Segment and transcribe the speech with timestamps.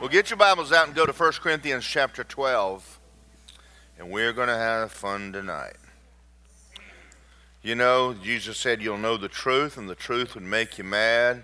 [0.00, 3.00] Well, get your Bibles out and go to 1 Corinthians chapter 12,
[3.98, 5.74] and we're going to have fun tonight.
[7.62, 11.42] You know, Jesus said you'll know the truth, and the truth would make you mad.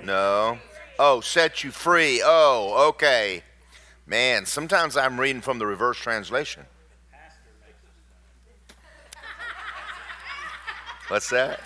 [0.00, 0.60] No.
[0.96, 2.22] Oh, set you free.
[2.24, 3.42] Oh, okay.
[4.06, 6.66] Man, sometimes I'm reading from the reverse translation.
[11.08, 11.58] What's that?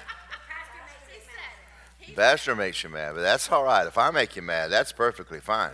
[2.16, 3.86] Pastor makes you mad, but that's all right.
[3.86, 5.72] If I make you mad, that's perfectly fine.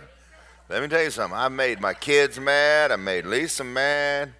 [0.69, 1.37] Let me tell you something.
[1.37, 2.91] I made my kids mad.
[2.91, 4.33] I made Lisa mad.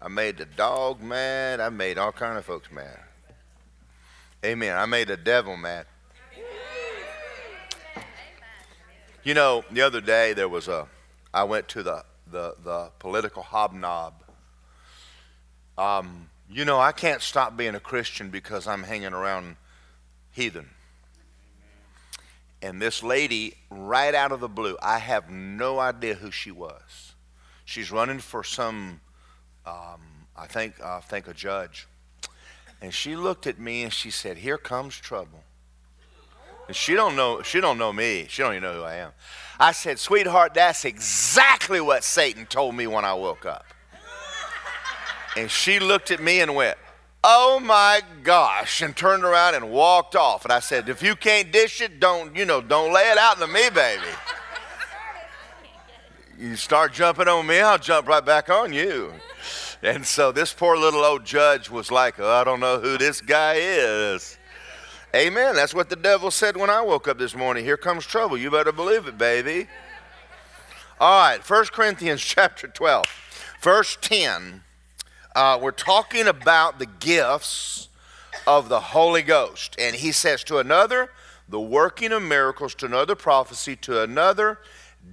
[0.00, 1.60] I made the dog mad.
[1.60, 2.98] I made all kind of folks mad.
[4.44, 4.76] Amen.
[4.76, 5.86] I made the devil mad.
[9.22, 10.88] You know, the other day there was a.
[11.32, 14.14] I went to the the, the political hobnob.
[15.78, 19.54] Um, you know, I can't stop being a Christian because I'm hanging around
[20.32, 20.70] heathen.
[22.62, 27.14] And this lady, right out of the blue, I have no idea who she was.
[27.64, 29.00] She's running for some,
[29.66, 30.00] um,
[30.36, 31.88] I think, I think a judge.
[32.80, 35.42] And she looked at me and she said, "Here comes trouble."
[36.68, 37.42] And she don't know.
[37.42, 38.26] She don't know me.
[38.28, 39.12] She don't even know who I am.
[39.58, 43.66] I said, "Sweetheart, that's exactly what Satan told me when I woke up."
[45.36, 46.76] And she looked at me and went,
[47.24, 50.44] oh my gosh, and turned around and walked off.
[50.44, 53.38] And I said, if you can't dish it, don't, you know, don't lay it out
[53.38, 54.02] to me, baby.
[56.38, 59.12] You start jumping on me, I'll jump right back on you.
[59.82, 63.20] And so this poor little old judge was like, oh, I don't know who this
[63.20, 64.38] guy is.
[65.14, 65.54] Amen.
[65.54, 67.64] That's what the devil said when I woke up this morning.
[67.64, 68.38] Here comes trouble.
[68.38, 69.68] You better believe it, baby.
[70.98, 73.06] All right, 1 Corinthians chapter 12,
[73.60, 74.62] verse 10
[75.34, 77.88] uh, we're talking about the gifts
[78.46, 79.76] of the Holy Ghost.
[79.78, 81.10] And he says, to another,
[81.48, 84.58] the working of miracles, to another, prophecy, to another,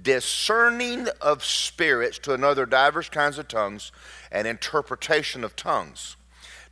[0.02, 3.92] discerning of spirits, to another, diverse kinds of tongues,
[4.30, 6.16] and interpretation of tongues.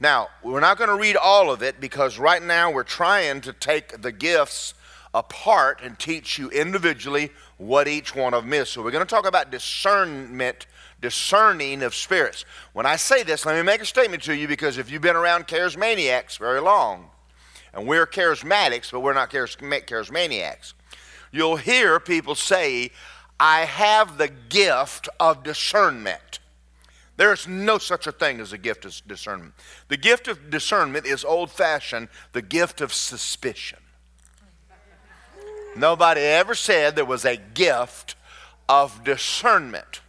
[0.00, 3.52] Now, we're not going to read all of it because right now we're trying to
[3.52, 4.74] take the gifts
[5.12, 8.68] apart and teach you individually what each one of them is.
[8.68, 10.66] So we're going to talk about discernment
[11.00, 12.44] discerning of spirits.
[12.72, 15.16] When I say this, let me make a statement to you because if you've been
[15.16, 17.10] around charismaniacs very long,
[17.72, 20.72] and we're charismatics, but we're not charismaniacs,
[21.30, 22.90] you'll hear people say,
[23.38, 26.40] I have the gift of discernment.
[27.16, 29.54] There's no such a thing as a gift of discernment.
[29.88, 33.78] The gift of discernment is old fashioned, the gift of suspicion.
[35.76, 38.16] Nobody ever said there was a gift
[38.68, 40.00] of discernment.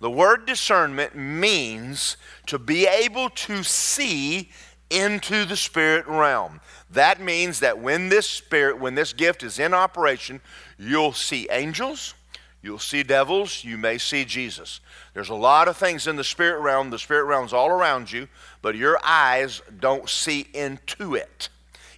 [0.00, 4.50] The word discernment means to be able to see
[4.90, 6.60] into the spirit realm.
[6.90, 10.40] That means that when this spirit, when this gift is in operation,
[10.78, 12.14] you'll see angels,
[12.62, 14.80] you'll see devils, you may see Jesus.
[15.14, 16.90] There's a lot of things in the spirit realm.
[16.90, 18.28] The spirit realm's all around you,
[18.62, 21.48] but your eyes don't see into it,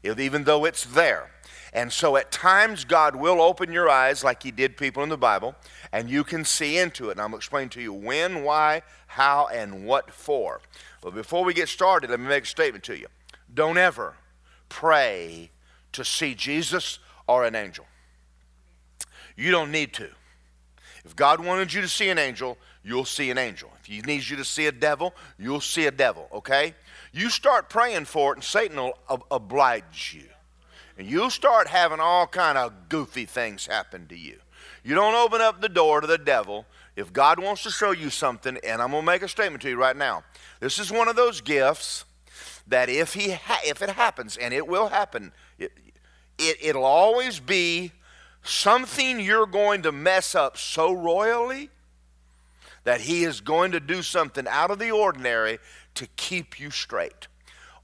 [0.03, 1.31] even though it's there.
[1.73, 5.19] And so at times, God will open your eyes like He did people in the
[5.19, 5.55] Bible,
[5.93, 7.13] and you can see into it.
[7.13, 10.61] And I'm going to explain to you when, why, how, and what for.
[11.01, 13.07] But before we get started, let me make a statement to you.
[13.53, 14.15] Don't ever
[14.69, 15.51] pray
[15.93, 17.87] to see Jesus or an angel.
[19.37, 20.09] You don't need to.
[21.05, 23.71] If God wanted you to see an angel, you'll see an angel.
[23.81, 26.75] If He needs you to see a devil, you'll see a devil, okay?
[27.13, 28.99] You start praying for it, and Satan will
[29.31, 30.29] oblige you
[30.99, 34.39] and you'll start having all kind of goofy things happen to you.
[34.89, 36.65] You don't open up the door to the devil.
[36.97, 39.69] If God wants to show you something, and I'm going to make a statement to
[39.69, 40.25] you right now.
[40.61, 42.07] This is one of those gifts
[42.67, 45.73] that if he ha- if it happens, and it will happen, it,
[46.39, 47.93] it, it'll always be
[48.43, 51.69] something you're going to mess up so royally
[52.85, 55.59] that he is going to do something out of the ordinary
[55.97, 57.29] to keep you straight.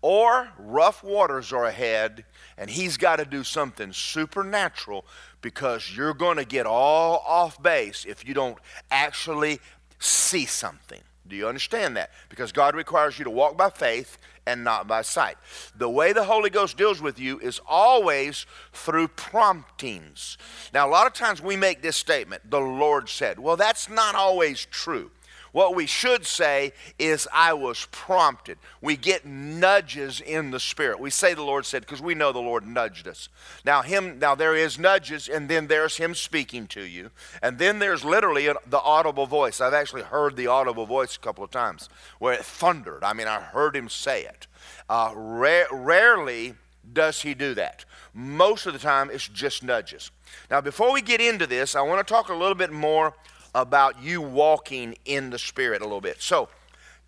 [0.07, 2.27] Or rough waters are ahead
[2.59, 5.07] and he's got to do something supernatural
[5.41, 8.59] because you're going to get all off base if you don't
[8.91, 9.61] actually
[9.99, 11.01] see something.
[11.27, 12.11] Do you understand that?
[12.29, 15.39] Because God requires you to walk by faith and not by sight.
[15.75, 20.37] The way the Holy Ghost deals with you is always through promptings.
[20.75, 23.39] Now, a lot of times we make this statement, the Lord said.
[23.39, 25.11] Well, that's not always true.
[25.55, 28.59] What we should say is, I was prompted.
[28.81, 30.99] We get nudges in the spirit.
[30.99, 33.29] We say the Lord said because we know the Lord nudged us.
[33.65, 37.11] Now, him, now there is nudges, and then there's him speaking to you.
[37.41, 39.61] And then there's literally the audible voice.
[39.61, 43.05] I've actually heard the audible voice a couple of times where it thundered.
[43.05, 44.49] I mean, I heard him say it.
[44.89, 46.55] Uh, ra- rarely
[46.93, 47.85] does he do that?
[48.13, 50.11] Most of the time, it's just nudges.
[50.51, 53.15] Now, before we get into this, I want to talk a little bit more
[53.55, 56.21] about you walking in the Spirit a little bit.
[56.21, 56.49] So,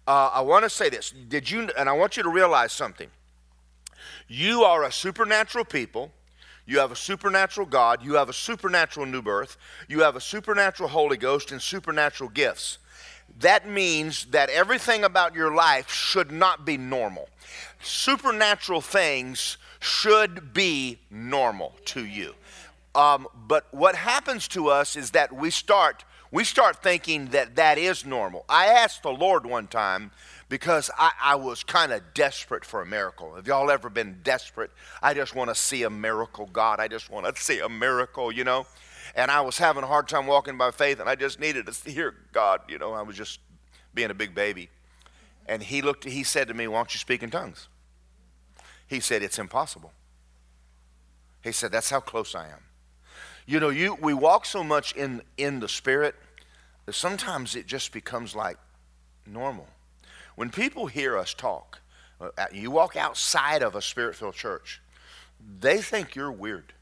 [0.07, 1.11] uh, I want to say this.
[1.11, 3.09] Did you, and I want you to realize something.
[4.29, 6.13] You are a supernatural people.
[6.65, 8.05] You have a supernatural God.
[8.05, 9.57] You have a supernatural new birth.
[9.89, 12.79] You have a supernatural Holy Ghost and supernatural gifts.
[13.41, 17.29] That means that everything about your life should not be normal.
[17.83, 22.35] Supernatural things should be normal to you.
[22.95, 27.79] Um, but what happens to us is that we start we start thinking that that
[27.79, 28.45] is normal.
[28.49, 30.11] I asked the Lord one time
[30.49, 33.35] because I, I was kind of desperate for a miracle.
[33.35, 34.71] Have y'all ever been desperate?
[35.03, 36.81] I just want to see a miracle, God.
[36.81, 38.67] I just want to see a miracle, you know?
[39.15, 41.91] And I was having a hard time walking by faith, and I just needed to
[41.91, 42.93] hear God, you know?
[42.93, 43.41] I was just
[43.95, 44.69] being a big baby.
[45.47, 47.69] And he looked, he said to me, Why don't you speak in tongues?
[48.87, 49.93] He said, It's impossible.
[51.43, 52.61] He said, That's how close I am.
[53.47, 56.17] You know, you, we walk so much in, in the Spirit
[56.85, 58.59] that sometimes it just becomes like
[59.25, 59.69] normal.
[60.35, 61.81] When people hear us talk,
[62.21, 64.81] uh, you walk outside of a spirit filled church,
[65.61, 66.73] they think you're weird.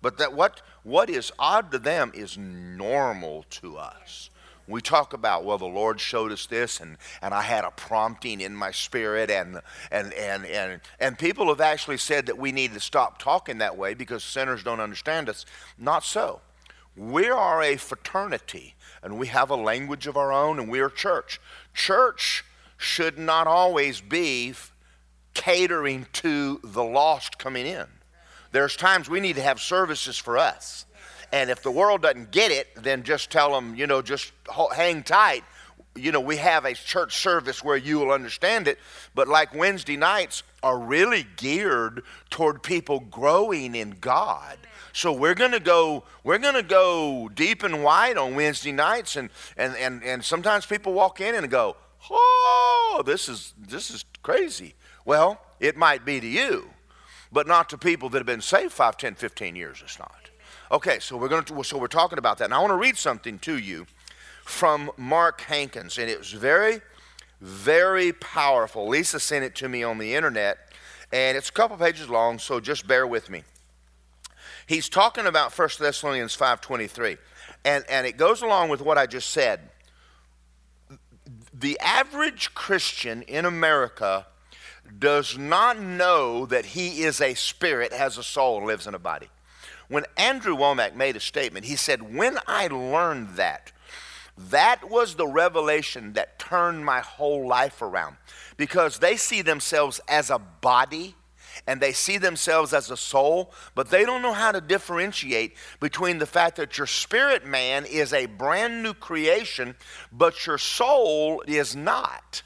[0.00, 4.30] But that what, what is odd to them is normal to us
[4.68, 8.40] we talk about well the lord showed us this and, and i had a prompting
[8.40, 9.60] in my spirit and,
[9.90, 13.76] and, and, and, and people have actually said that we need to stop talking that
[13.76, 15.44] way because sinners don't understand us.
[15.78, 16.40] Not so.
[16.96, 20.90] We are a fraternity and we have a language of our own and we are
[20.90, 21.40] church.
[21.74, 22.44] Church
[22.76, 24.54] should not always be
[25.34, 27.86] catering to the lost coming in.
[28.50, 30.84] There's times we need to have services for us
[31.32, 34.32] and if the world doesn't get it, then just tell them, you know, just
[34.74, 35.42] hang tight.
[35.94, 38.78] You know, we have a church service where you will understand it,
[39.14, 44.58] but like Wednesday nights are really geared toward people growing in God.
[44.92, 49.74] So we're to go we're to go deep and wide on Wednesday nights and, and
[49.76, 51.76] and and sometimes people walk in and go,
[52.10, 54.74] "Oh, this is this is crazy."
[55.06, 56.68] Well, it might be to you,
[57.32, 60.21] but not to people that have been saved 5, 10, 15 years it's not.
[60.72, 62.46] Okay, so we're going to so we're talking about that.
[62.46, 63.86] And I want to read something to you
[64.42, 66.80] from Mark Hankins, and it was very,
[67.42, 68.88] very powerful.
[68.88, 70.72] Lisa sent it to me on the internet,
[71.12, 73.42] and it's a couple pages long, so just bear with me.
[74.66, 77.18] He's talking about 1 Thessalonians 5:23,
[77.66, 79.60] and, and it goes along with what I just said.
[81.52, 84.26] The average Christian in America
[84.98, 88.98] does not know that he is a spirit, has a soul, and lives in a
[88.98, 89.28] body.
[89.88, 93.72] When Andrew Wommack made a statement, he said, When I learned that,
[94.36, 98.16] that was the revelation that turned my whole life around
[98.56, 101.14] because they see themselves as a body
[101.66, 106.18] and they see themselves as a soul, but they don't know how to differentiate between
[106.18, 109.74] the fact that your spirit man is a brand new creation,
[110.10, 112.42] but your soul is not.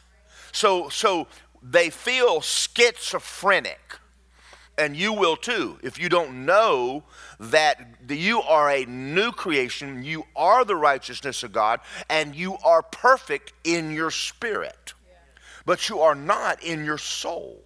[0.53, 1.29] So, so
[1.63, 3.99] they feel schizophrenic
[4.79, 7.03] and you will too if you don't know
[7.41, 12.83] that you are a new creation, you are the righteousness of God, and you are
[12.83, 14.95] perfect in your spirit.
[15.65, 17.63] But you are not in your soul.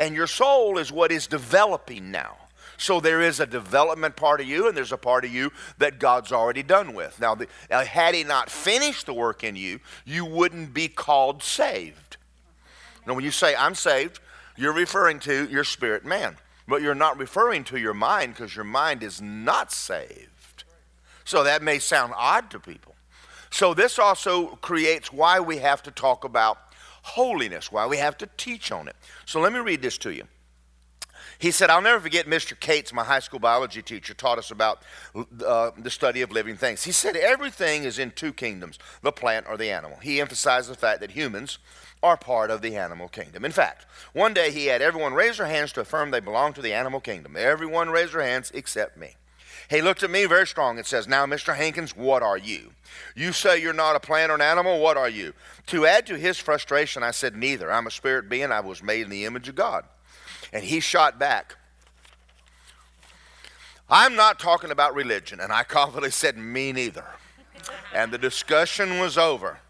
[0.00, 2.36] And your soul is what is developing now.
[2.76, 6.00] So there is a development part of you, and there's a part of you that
[6.00, 7.20] God's already done with.
[7.20, 12.16] Now, the, had He not finished the work in you, you wouldn't be called saved.
[13.06, 14.18] Now, when you say, I'm saved,
[14.56, 16.36] you're referring to your spirit man.
[16.66, 20.64] But you're not referring to your mind because your mind is not saved.
[21.24, 22.94] So that may sound odd to people.
[23.50, 26.58] So this also creates why we have to talk about
[27.02, 28.96] holiness, why we have to teach on it.
[29.26, 30.24] So let me read this to you.
[31.38, 32.58] He said, I'll never forget Mr.
[32.58, 34.82] Cates, my high school biology teacher, taught us about
[35.44, 36.84] uh, the study of living things.
[36.84, 39.98] He said, Everything is in two kingdoms the plant or the animal.
[40.02, 41.58] He emphasized the fact that humans
[42.04, 43.46] are part of the animal kingdom.
[43.46, 46.60] In fact, one day he had everyone raise their hands to affirm they belong to
[46.60, 47.34] the animal kingdom.
[47.34, 49.14] Everyone raised their hands except me.
[49.70, 51.56] He looked at me very strong and says, Now, Mr.
[51.56, 52.72] Hankins, what are you?
[53.14, 54.80] You say you're not a plant or an animal.
[54.80, 55.32] What are you?
[55.68, 57.72] To add to his frustration, I said, Neither.
[57.72, 58.52] I'm a spirit being.
[58.52, 59.86] I was made in the image of God.
[60.52, 61.56] And he shot back.
[63.88, 65.40] I'm not talking about religion.
[65.40, 67.06] And I confidently said, Me neither.
[67.94, 69.60] And the discussion was over.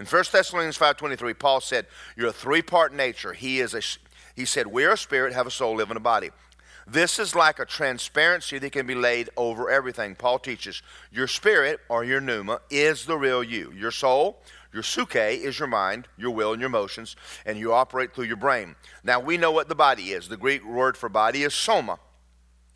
[0.00, 3.34] In 1 Thessalonians 5.23, Paul said, you're a three-part nature.
[3.34, 3.82] He, is a,
[4.34, 6.30] he said, we're a spirit, have a soul, live in a body.
[6.86, 10.14] This is like a transparency that can be laid over everything.
[10.14, 13.72] Paul teaches your spirit or your pneuma is the real you.
[13.76, 14.40] Your soul,
[14.72, 17.14] Your suke is your mind, your will, and your emotions,
[17.44, 18.76] and you operate through your brain.
[19.04, 20.28] Now, we know what the body is.
[20.28, 21.98] The Greek word for body is soma.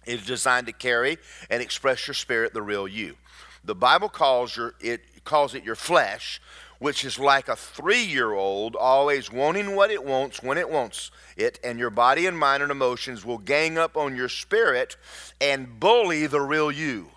[0.05, 1.17] It is designed to carry
[1.49, 3.17] and express your spirit, the real you.
[3.65, 6.41] The Bible calls, your, it, calls it your flesh,
[6.85, 11.11] which is like a three year old, always wanting what it wants when it wants
[11.35, 14.95] it, and your body and mind and emotions will gang up on your spirit
[15.41, 17.09] and bully the real you.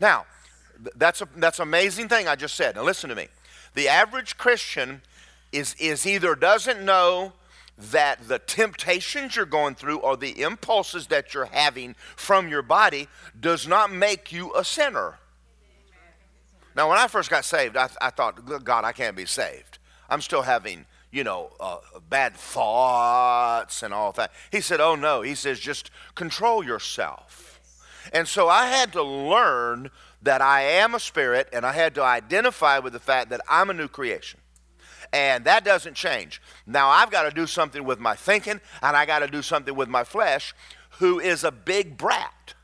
[0.00, 0.26] Now,
[0.94, 2.76] that's a that's an amazing thing I just said.
[2.76, 3.26] Now listen to me.
[3.74, 5.02] The average Christian
[5.50, 7.32] is is either doesn't know
[7.78, 13.08] that the temptations you're going through or the impulses that you're having from your body
[13.40, 15.18] does not make you a sinner.
[16.78, 19.80] Now, when I first got saved, I, I thought, God, I can't be saved.
[20.08, 24.30] I'm still having, you know, uh, bad thoughts and all that.
[24.52, 25.22] He said, Oh, no.
[25.22, 27.60] He says, just control yourself.
[28.12, 29.90] And so I had to learn
[30.22, 33.70] that I am a spirit and I had to identify with the fact that I'm
[33.70, 34.38] a new creation.
[35.12, 36.40] And that doesn't change.
[36.64, 39.74] Now I've got to do something with my thinking and I got to do something
[39.74, 40.54] with my flesh,
[41.00, 42.54] who is a big brat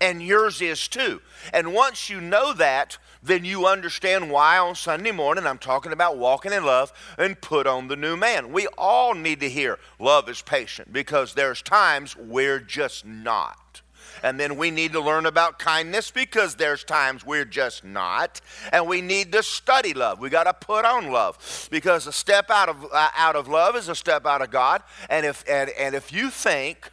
[0.00, 1.20] and yours is too.
[1.52, 6.18] And once you know that, then you understand why on Sunday morning I'm talking about
[6.18, 8.52] walking in love and put on the new man.
[8.52, 13.82] We all need to hear love is patient because there's times we're just not.
[14.22, 18.40] And then we need to learn about kindness because there's times we're just not.
[18.72, 20.18] And we need to study love.
[20.18, 23.76] We got to put on love because a step out of uh, out of love
[23.76, 24.82] is a step out of God.
[25.08, 26.90] And if and, and if you think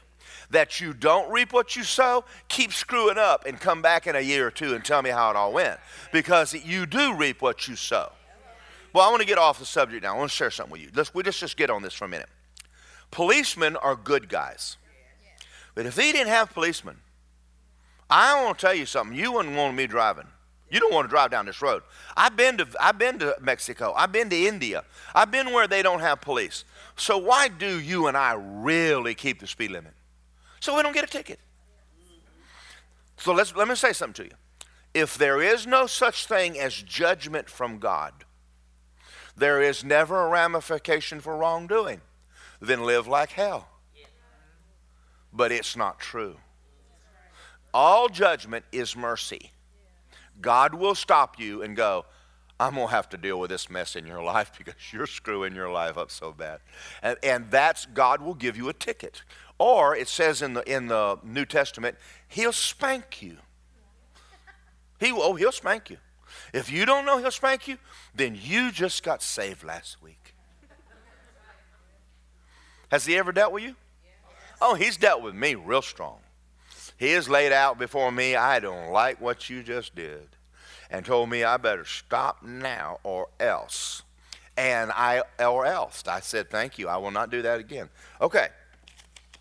[0.56, 4.22] that you don't reap what you sow, keep screwing up and come back in a
[4.22, 5.80] year or two and tell me how it all went.
[6.12, 8.12] Because you do reap what you sow.
[8.94, 10.16] Well, I want to get off the subject now.
[10.16, 10.90] I want to share something with you.
[10.96, 12.30] Let's we just, just get on this for a minute.
[13.12, 14.78] Policemen are good guys.
[15.76, 16.98] But if he didn't have policemen,
[18.10, 19.18] I want to tell you something.
[19.18, 20.28] You wouldn't want me driving.
[20.72, 21.84] You don't want to drive down this road.
[22.18, 23.94] I've been to I've been to Mexico.
[23.96, 24.84] I've been to India.
[25.14, 26.64] I've been where they don't have police.
[26.96, 29.94] So why do you and I really keep the speed limit?
[30.66, 31.40] So we don't get a ticket.
[33.18, 34.38] So let's, let me say something to you.
[34.96, 38.14] If there is no such thing as judgment from God,
[39.38, 42.02] there is never a ramification for wrongdoing,
[42.60, 43.68] then live like hell.
[45.32, 46.38] But it's not true.
[47.74, 49.52] All judgment is mercy.
[50.42, 52.06] God will stop you and go,
[52.60, 55.54] I'm going to have to deal with this mess in your life because you're screwing
[55.54, 56.60] your life up so bad.
[57.02, 59.24] And, and that's, God will give you a ticket.
[59.58, 61.98] Or it says in the, in the New Testament,
[62.28, 63.38] he'll spank you.
[65.00, 65.98] He, oh, he'll spank you.
[66.54, 67.78] If you don't know he'll spank you,
[68.14, 70.36] then you just got saved last week.
[72.90, 73.76] Has he ever dealt with you?
[74.62, 76.20] Oh, he's dealt with me real strong.
[76.98, 80.30] He has laid out before me, I don't like what you just did,
[80.90, 84.04] and told me I better stop now or else.
[84.58, 86.04] And I, or else.
[86.08, 86.88] I said, thank you.
[86.88, 87.90] I will not do that again.
[88.22, 88.48] Okay.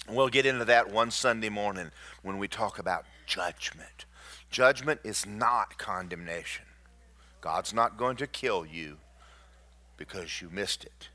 [0.09, 1.91] We'll get into that one Sunday morning
[2.23, 4.05] when we talk about judgment.
[4.51, 6.67] Judgment is not condemnation.
[7.41, 8.99] God's not going to kill you
[9.97, 11.09] because you missed it.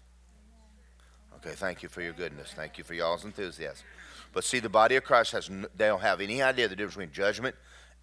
[1.36, 2.52] Okay, thank you for your goodness.
[2.54, 3.86] Thank you for y'all's enthusiasm.
[4.34, 7.14] But see, the body of Christ has they don't have any idea the difference between
[7.14, 7.56] judgment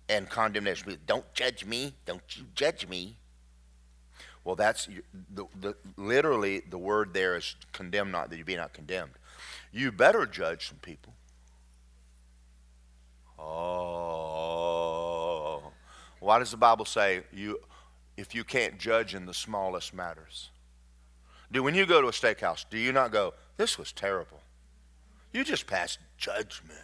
[0.09, 0.97] and condemnation.
[1.07, 1.95] Don't judge me.
[2.07, 3.16] Don't you judge me.
[4.45, 4.88] Well, that's
[5.35, 9.11] the, the, literally the word there is condemn not that you be not condemned
[9.76, 11.12] you better judge some people.
[13.38, 14.56] Oh.
[16.21, 17.61] Why does the Bible say you
[18.16, 20.50] if you can't judge in the smallest matters?
[21.52, 24.40] Do when you go to a steakhouse, do you not go, this was terrible?
[25.33, 26.80] You just passed judgment.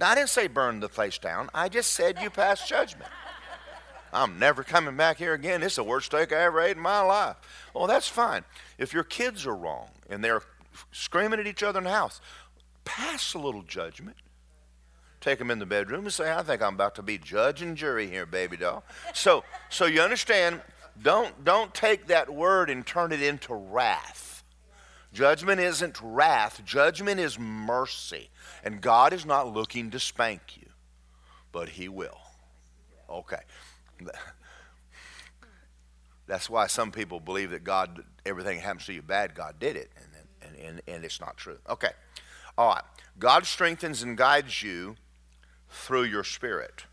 [0.00, 1.50] Now I didn't say burn the place down.
[1.52, 3.10] I just said you passed judgment.
[4.12, 5.62] I'm never coming back here again.
[5.62, 7.36] Is the worst steak I ever ate in my life.
[7.74, 8.44] Well, that's fine.
[8.78, 10.42] If your kids are wrong and they're
[10.92, 12.20] screaming at each other in the house.
[12.84, 14.16] Pass a little judgment.
[15.20, 17.76] Take them in the bedroom and say, I think I'm about to be judge and
[17.76, 18.84] jury here, baby doll.
[19.12, 20.60] So, so you understand,
[21.02, 24.44] don't, don't take that word and turn it into wrath.
[25.12, 28.30] Judgment isn't wrath, judgment is mercy.
[28.62, 30.68] And God is not looking to spank you,
[31.52, 32.18] but He will.
[33.08, 33.40] Okay.
[36.26, 39.90] That's why some people believe that God, everything happens to you bad, God did it.
[40.62, 41.58] And and, it's not true.
[41.68, 41.90] Okay.
[42.58, 42.84] All right.
[43.18, 44.96] God strengthens and guides you
[45.70, 46.84] through your spirit.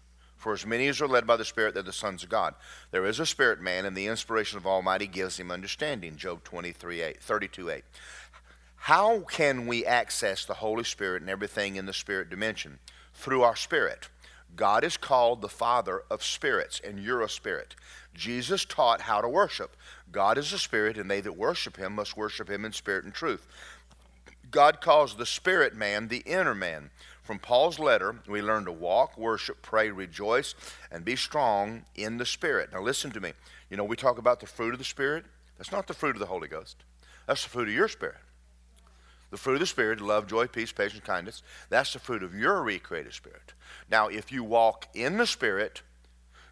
[0.43, 2.53] For as many as are led by the Spirit, they're the sons of God.
[2.91, 6.17] There is a spirit man, and the inspiration of Almighty gives him understanding.
[6.17, 7.83] Job 23, 8, 32, 8.
[8.75, 12.79] How can we access the Holy Spirit and everything in the spirit dimension?
[13.13, 14.09] Through our spirit.
[14.55, 17.75] God is called the Father of spirits, and you're a spirit.
[18.13, 19.75] Jesus taught how to worship.
[20.11, 23.13] God is a spirit, and they that worship him must worship him in spirit and
[23.13, 23.47] truth.
[24.51, 26.91] God calls the spirit man the inner man.
[27.23, 30.55] From Paul's letter, we learn to walk, worship, pray, rejoice,
[30.91, 32.73] and be strong in the Spirit.
[32.73, 33.31] Now, listen to me.
[33.69, 35.23] You know, we talk about the fruit of the Spirit.
[35.57, 36.83] That's not the fruit of the Holy Ghost,
[37.25, 38.17] that's the fruit of your spirit.
[39.33, 42.61] The fruit of the Spirit, love, joy, peace, patience, kindness, that's the fruit of your
[42.61, 43.53] recreated spirit.
[43.89, 45.81] Now, if you walk in the Spirit,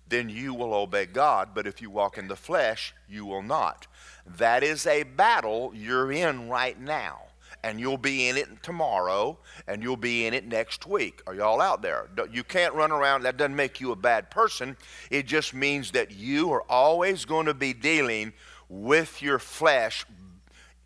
[0.09, 3.85] then you will obey God, but if you walk in the flesh, you will not.
[4.25, 7.19] That is a battle you're in right now
[7.63, 11.21] and you'll be in it tomorrow, and you'll be in it next week.
[11.27, 12.07] Are y'all out there?
[12.31, 13.21] You can't run around.
[13.21, 14.75] That doesn't make you a bad person.
[15.11, 18.33] It just means that you are always going to be dealing
[18.69, 20.07] with your flesh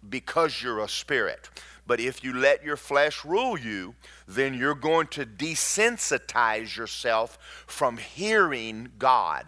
[0.10, 1.50] because you're a spirit.
[1.88, 3.96] But if you let your flesh rule you,
[4.28, 7.38] then you're going to desensitize yourself
[7.68, 9.46] from hearing God.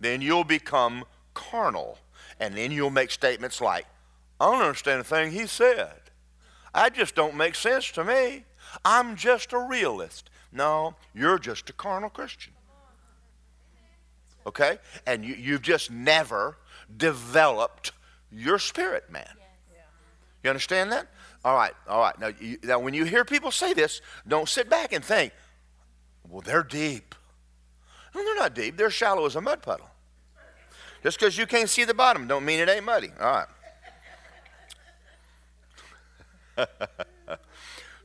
[0.00, 1.04] Then you'll become
[1.34, 1.98] carnal.
[2.40, 3.86] And then you'll make statements like,
[4.40, 5.92] I don't understand a thing he said.
[6.74, 8.44] I just don't make sense to me.
[8.84, 10.30] I'm just a realist.
[10.50, 12.52] No, you're just a carnal Christian.
[14.46, 14.78] Okay?
[15.06, 16.58] And you, you've just never
[16.96, 17.92] developed
[18.34, 19.28] your spirit, man.
[20.42, 21.08] You understand that?
[21.44, 22.18] All right, all right.
[22.18, 25.32] Now, you, now, when you hear people say this, don't sit back and think,
[26.28, 27.14] well, they're deep.
[28.14, 28.76] No, they're not deep.
[28.76, 29.88] They're shallow as a mud puddle.
[31.02, 33.10] Just because you can't see the bottom don't mean it ain't muddy.
[33.20, 33.46] All
[36.56, 36.68] right.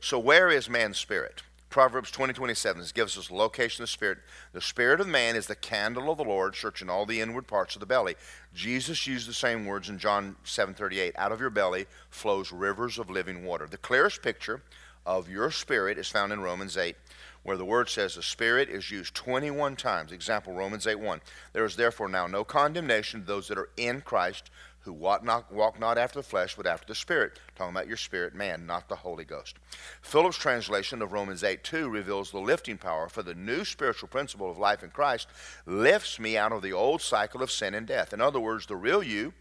[0.00, 1.42] so where is man's spirit?
[1.70, 4.18] Proverbs 20, 27 this gives us location of the spirit.
[4.52, 7.76] The spirit of man is the candle of the Lord, searching all the inward parts
[7.76, 8.16] of the belly.
[8.52, 11.14] Jesus used the same words in John 7, 38.
[11.16, 13.68] Out of your belly flows rivers of living water.
[13.70, 14.62] The clearest picture
[15.06, 16.96] of your spirit is found in Romans 8,
[17.44, 20.10] where the word says the Spirit is used 21 times.
[20.10, 21.20] Example, Romans 8 1.
[21.52, 24.50] There is therefore now no condemnation to those that are in Christ
[24.80, 27.38] who walk not, walk not after the flesh, but after the Spirit.
[27.54, 29.56] Talking about your spirit man, not the Holy Ghost.
[30.00, 34.50] Phillips translation of Romans 8 2 reveals the lifting power for the new spiritual principle
[34.50, 35.28] of life in Christ
[35.66, 38.12] lifts me out of the old cycle of sin and death.
[38.12, 39.34] In other words, the real you,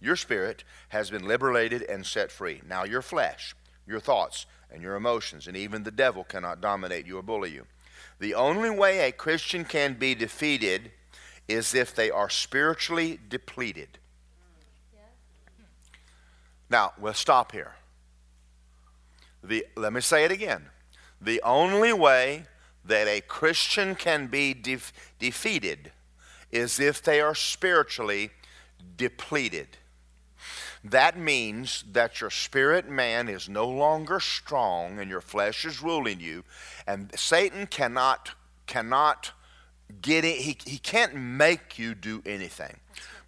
[0.00, 2.62] your spirit, has been liberated and set free.
[2.66, 3.54] Now your flesh,
[3.86, 7.66] your thoughts, and your emotions, and even the devil cannot dominate you or bully you.
[8.18, 10.90] The only way a Christian can be defeated
[11.48, 13.98] is if they are spiritually depleted.
[16.68, 17.74] Now, we'll stop here.
[19.42, 20.66] The, let me say it again.
[21.20, 22.44] The only way
[22.84, 25.92] that a Christian can be def- defeated
[26.50, 28.30] is if they are spiritually
[28.96, 29.68] depleted.
[30.84, 36.20] That means that your spirit man is no longer strong and your flesh is ruling
[36.20, 36.44] you.
[36.86, 38.32] And Satan cannot,
[38.66, 39.32] cannot
[40.00, 42.76] get it, he, he can't make you do anything.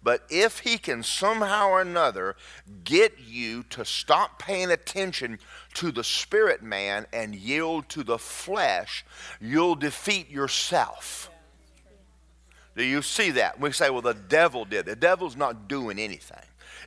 [0.01, 2.35] But if he can somehow or another
[2.83, 5.39] get you to stop paying attention
[5.73, 9.05] to the spirit man and yield to the flesh,
[9.41, 11.29] you'll defeat yourself.
[12.77, 13.59] Do you see that?
[13.59, 14.85] We say, well, the devil did.
[14.85, 16.37] The devil's not doing anything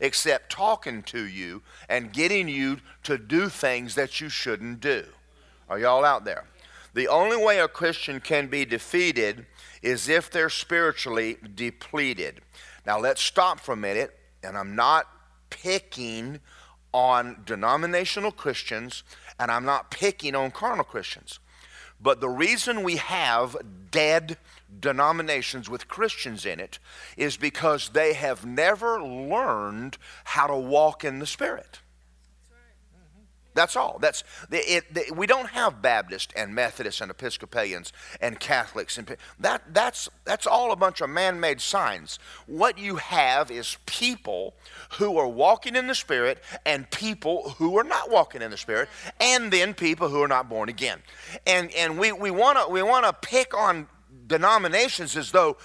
[0.00, 5.04] except talking to you and getting you to do things that you shouldn't do.
[5.68, 6.44] Are y'all out there?
[6.94, 9.46] The only way a Christian can be defeated
[9.82, 12.40] is if they're spiritually depleted.
[12.86, 15.06] Now, let's stop for a minute, and I'm not
[15.50, 16.40] picking
[16.92, 19.02] on denominational Christians,
[19.38, 21.38] and I'm not picking on carnal Christians.
[22.00, 23.56] But the reason we have
[23.90, 24.36] dead
[24.80, 26.78] denominations with Christians in it
[27.16, 31.80] is because they have never learned how to walk in the Spirit.
[33.54, 33.98] That's all.
[34.00, 40.08] That's it, we don't have Baptists and Methodists and Episcopalians and Catholics and that that's
[40.24, 42.18] that's all a bunch of man-made signs.
[42.46, 44.54] What you have is people
[44.98, 48.88] who are walking in the Spirit and people who are not walking in the Spirit,
[49.20, 51.00] and then people who are not born again.
[51.46, 53.88] And and we we want to we want to pick on
[54.26, 55.56] denominations as though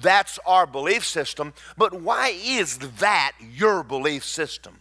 [0.00, 1.52] that's our belief system.
[1.76, 4.80] But why is that your belief system?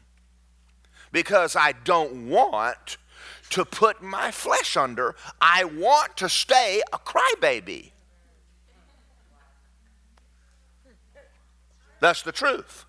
[1.12, 2.98] Because I don't want
[3.50, 5.16] to put my flesh under.
[5.40, 7.92] I want to stay a crybaby.
[12.00, 12.86] That's the truth.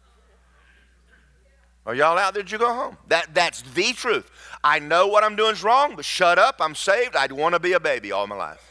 [1.87, 2.43] Are y'all out there?
[2.43, 2.99] Did you go home?
[3.07, 4.31] That, that's the truth.
[4.63, 6.57] I know what I'm doing is wrong, but shut up.
[6.61, 7.17] I'm saved.
[7.17, 8.63] I'd want to be a baby all my life.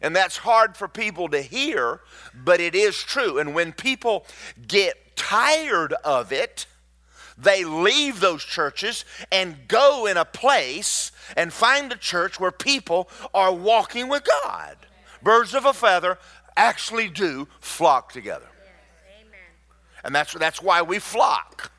[0.00, 2.00] And that's hard for people to hear,
[2.32, 3.38] but it is true.
[3.38, 4.26] And when people
[4.68, 6.66] get tired of it,
[7.38, 13.08] They leave those churches and go in a place and find a church where people
[13.34, 14.76] are walking with God.
[15.22, 16.18] Birds of a feather
[16.56, 18.46] actually do flock together.
[20.04, 21.72] And that's, that's why we flock.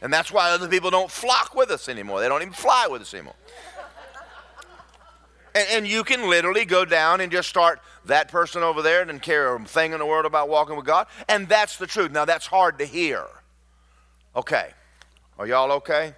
[0.00, 2.20] And that's why other people don't flock with us anymore.
[2.20, 3.34] They don't even fly with us anymore.
[5.54, 9.20] And, and, you can literally go down and just start that person over there and
[9.20, 11.08] care a thing in the world about walking with God.
[11.28, 12.12] And that's the truth.
[12.12, 13.26] Now, that's hard to hear.
[14.34, 14.70] Okay.
[15.38, 16.14] Are y'all okay?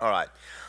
[0.00, 0.28] All right.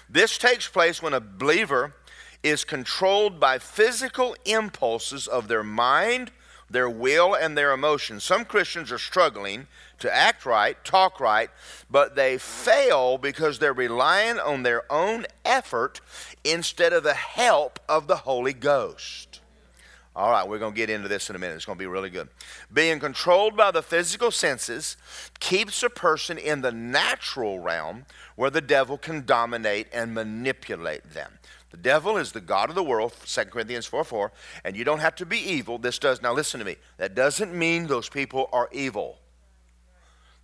[0.10, 1.96] This takes place when a believer
[2.44, 6.32] is controlled by physical impulses of their mind,
[6.70, 8.24] their will, and their emotions.
[8.24, 9.66] Some Christians are struggling
[10.00, 11.50] to act right, talk right,
[11.90, 16.02] but they fail because they're relying on their own effort
[16.44, 19.40] instead of the help of the Holy Ghost.
[20.16, 21.56] All right, we're going to get into this in a minute.
[21.56, 22.30] It's going to be really good.
[22.72, 24.96] Being controlled by the physical senses
[25.40, 28.06] keeps a person in the natural realm
[28.38, 31.34] where the devil can dominate and manipulate them.
[31.72, 34.32] The devil is the God of the world, 2 Corinthians 4 4,
[34.64, 35.78] and you don't have to be evil.
[35.78, 39.18] This does, now listen to me, that doesn't mean those people are evil.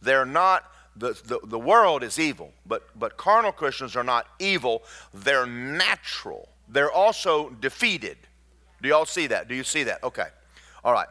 [0.02, 4.84] They're not, the, the, the world is evil, but, but carnal Christians are not evil.
[5.14, 6.50] They're natural.
[6.68, 8.18] They're also defeated.
[8.82, 9.48] Do y'all see that?
[9.48, 10.04] Do you see that?
[10.04, 10.28] Okay.
[10.84, 11.08] All right.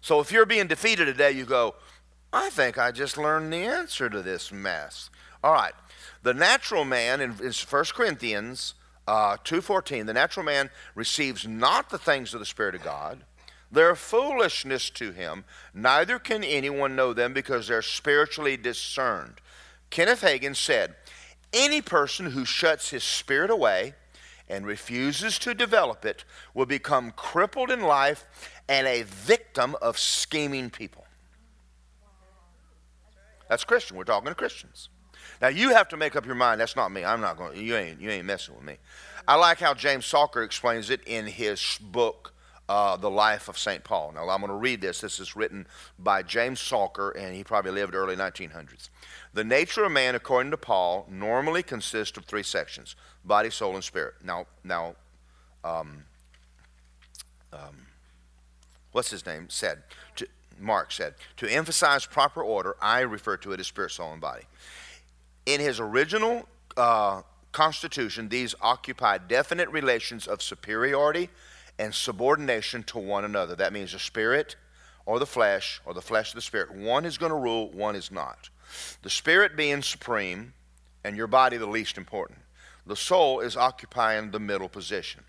[0.00, 1.74] So if you're being defeated today, you go,
[2.32, 5.10] I think I just learned the answer to this mess.
[5.42, 5.72] All right.
[6.22, 8.74] The natural man in, in 1 Corinthians
[9.08, 13.24] uh, 2.14, the natural man receives not the things of the Spirit of God.
[13.72, 15.44] They're foolishness to him.
[15.72, 19.40] Neither can anyone know them because they're spiritually discerned.
[19.90, 20.94] Kenneth Hagin said,
[21.52, 23.94] Any person who shuts his spirit away
[24.50, 28.26] and refuses to develop it will become crippled in life
[28.68, 31.06] and a victim of scheming people.
[33.48, 33.96] That's Christian.
[33.96, 34.90] We're talking to Christians.
[35.40, 36.60] Now you have to make up your mind.
[36.60, 37.04] That's not me.
[37.04, 37.60] I'm not going.
[37.60, 38.00] You ain't.
[38.00, 38.76] You ain't messing with me.
[39.26, 42.32] I like how James Stalker explains it in his book,
[42.70, 44.12] uh, The Life of Saint Paul.
[44.14, 45.00] Now I'm going to read this.
[45.00, 45.66] This is written
[45.98, 48.90] by James Stalker, and he probably lived early 1900s.
[49.34, 53.82] The nature of man, according to Paul, normally consists of three sections: body, soul, and
[53.82, 54.14] spirit.
[54.24, 54.94] Now, now,
[55.64, 56.04] um,
[57.52, 57.86] um,
[58.92, 59.82] what's his name said?
[60.16, 60.28] To,
[60.60, 62.76] Mark said to emphasize proper order.
[62.80, 64.44] I refer to it as spirit, soul, and body.
[65.44, 71.30] In his original uh, constitution, these occupy definite relations of superiority
[71.80, 73.56] and subordination to one another.
[73.56, 74.56] That means the spirit
[75.06, 76.70] or the flesh, or the flesh of the spirit.
[76.70, 78.50] One is going to rule, one is not.
[79.02, 80.52] The spirit being supreme,
[81.02, 82.38] and your body the least important.
[82.86, 85.22] The soul is occupying the middle position.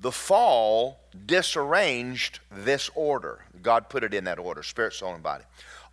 [0.00, 3.44] The fall disarranged this order.
[3.60, 5.44] God put it in that order spirit, soul, and body.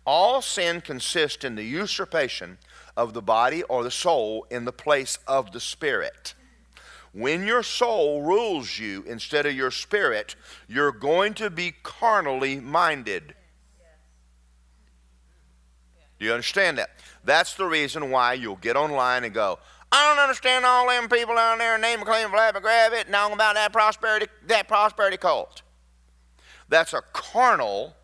[0.06, 2.58] All sin consists in the usurpation
[2.96, 6.34] of the body or the soul in the place of the spirit.
[7.12, 10.36] When your soul rules you instead of your spirit,
[10.68, 13.34] you're going to be carnally minded.
[16.18, 16.90] Do you understand that?
[17.24, 19.58] That's the reason why you'll get online and go,
[19.90, 23.32] I don't understand all them people down there name claim, and grab it, and all
[23.32, 25.62] about that prosperity, that prosperity cult.
[26.68, 27.96] That's a carnal.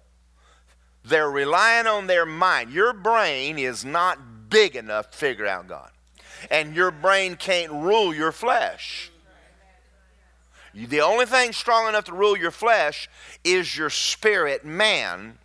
[1.05, 2.73] They're relying on their mind.
[2.73, 5.91] Your brain is not big enough to figure out God.
[6.51, 9.11] And your brain can't rule your flesh.
[10.75, 13.09] The only thing strong enough to rule your flesh
[13.43, 15.39] is your spirit man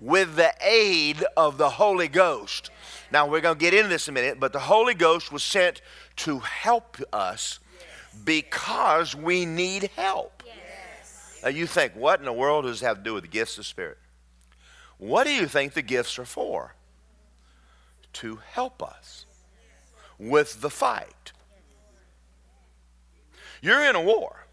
[0.00, 2.70] with the aid of the Holy Ghost.
[3.12, 5.44] Now, we're going to get into this in a minute, but the Holy Ghost was
[5.44, 5.80] sent
[6.16, 7.60] to help us
[8.24, 10.42] because we need help.
[11.44, 13.58] Now, you think, what in the world does this have to do with the gifts
[13.58, 13.98] of Spirit?
[14.98, 16.74] What do you think the gifts are for?
[18.14, 19.23] to help us
[20.18, 21.32] with the fight.
[23.60, 24.44] You're in a war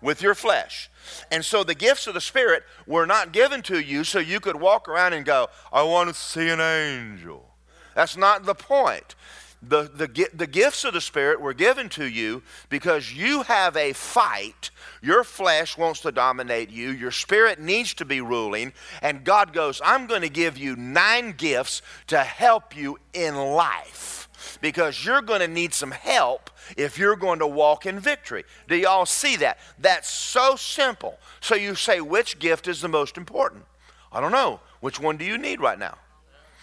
[0.00, 0.90] with your flesh.
[1.30, 4.56] And so the gifts of the Spirit were not given to you so you could
[4.56, 7.50] walk around and go, I want to see an angel.
[7.94, 9.14] That's not the point.
[9.62, 13.92] The, the, the gifts of the Spirit were given to you because you have a
[13.94, 14.70] fight.
[15.02, 16.90] Your flesh wants to dominate you.
[16.90, 18.72] Your spirit needs to be ruling.
[19.02, 24.15] And God goes, I'm going to give you nine gifts to help you in life
[24.60, 28.44] because you're going to need some help if you're going to walk in victory.
[28.68, 29.58] Do y'all see that?
[29.78, 31.18] That's so simple.
[31.40, 33.64] So you say, which gift is the most important?
[34.12, 34.60] I don't know.
[34.80, 35.98] Which one do you need right now?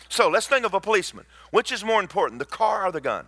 [0.10, 1.26] So let's think of a policeman.
[1.52, 3.28] Which is more important, the car or the gun?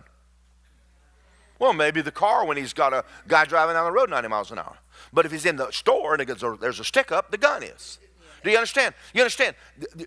[1.58, 4.50] Well, maybe the car when he's got a guy driving down the road 90 miles
[4.50, 4.76] an hour.
[5.12, 6.28] But if he's in the store and
[6.60, 7.98] there's a stick up, the gun is.
[8.46, 8.94] Do you understand?
[9.12, 9.56] You understand?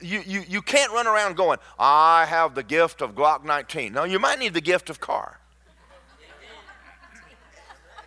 [0.01, 3.91] You, you, you can't run around going, I have the gift of Glock 19.
[3.91, 5.41] No, you might need the gift of car.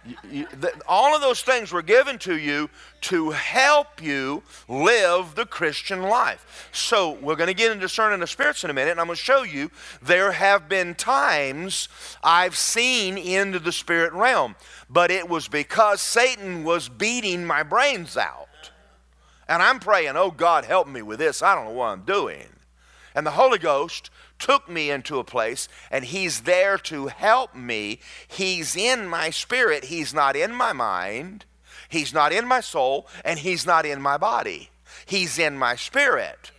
[0.06, 2.70] You, you, the, all of those things were given to you
[3.02, 6.70] to help you live the Christian life.
[6.72, 9.16] So, we're going to get into discerning the spirits in a minute, and I'm going
[9.16, 11.88] to show you there have been times
[12.24, 14.56] I've seen into the spirit realm,
[14.88, 18.48] but it was because Satan was beating my brains out.
[19.48, 21.42] And I'm praying, oh God, help me with this.
[21.42, 22.48] I don't know what I'm doing.
[23.14, 28.00] And the Holy Ghost took me into a place, and He's there to help me.
[28.26, 31.44] He's in my spirit, He's not in my mind,
[31.88, 34.70] He's not in my soul, and He's not in my body.
[35.06, 36.50] He's in my spirit.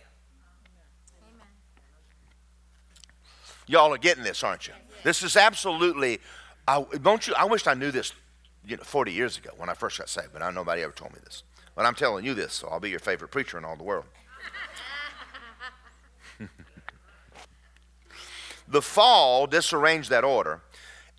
[3.66, 4.74] Y'all are getting this, aren't you?
[5.02, 6.20] This is absolutely,
[6.68, 7.34] I, don't you?
[7.36, 8.12] I wish I knew this
[8.66, 11.12] you know, 40 years ago when I first got saved, but I, nobody ever told
[11.12, 11.42] me this.
[11.74, 14.04] But I'm telling you this, so I'll be your favorite preacher in all the world.
[18.66, 20.62] The fall disarranged that order,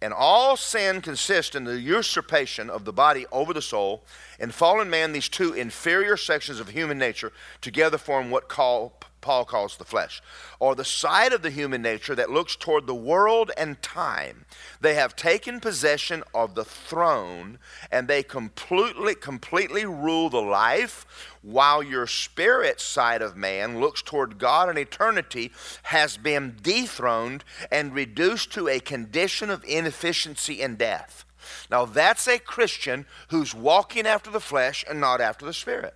[0.02, 4.04] and all sin consists in the usurpation of the body over the soul.
[4.40, 9.44] In fallen man, these two inferior sections of human nature together form what call, Paul
[9.44, 10.22] calls the flesh,
[10.60, 14.46] or the side of the human nature that looks toward the world and time.
[14.82, 17.58] They have taken possession of the throne,
[17.92, 21.08] and they completely, completely rule the life
[21.42, 27.96] while your spirit side of man looks toward God and eternity, has been dethroned and
[27.96, 31.26] reduced to a condition of inefficiency and death.
[31.72, 35.96] Now, that's a Christian who's walking after the flesh and not after the spirit.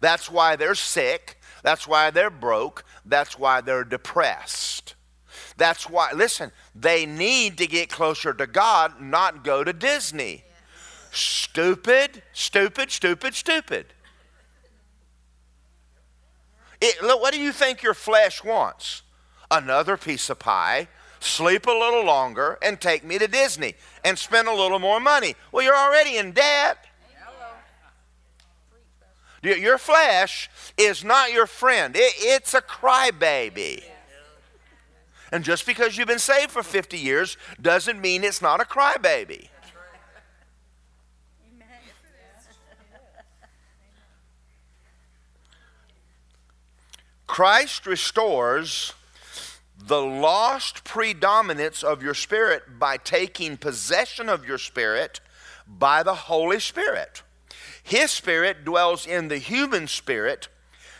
[0.00, 1.40] That's why they're sick.
[1.62, 2.84] That's why they're broke.
[3.04, 4.94] That's why they're depressed.
[5.56, 10.44] That's why, listen, they need to get closer to God, not go to Disney.
[11.12, 13.86] Stupid, stupid, stupid, stupid.
[16.80, 19.02] It, look, what do you think your flesh wants?
[19.50, 20.88] Another piece of pie,
[21.20, 25.34] sleep a little longer, and take me to Disney and spend a little more money.
[25.52, 26.78] Well, you're already in debt.
[29.46, 33.84] Your flesh is not your friend, it, it's a crybaby.
[35.32, 39.48] And just because you've been saved for 50 years doesn't mean it's not a crybaby.
[47.26, 48.94] Christ restores
[49.78, 55.20] the lost predominance of your spirit by taking possession of your spirit
[55.66, 57.22] by the Holy Spirit.
[57.86, 60.48] His spirit dwells in the human spirit,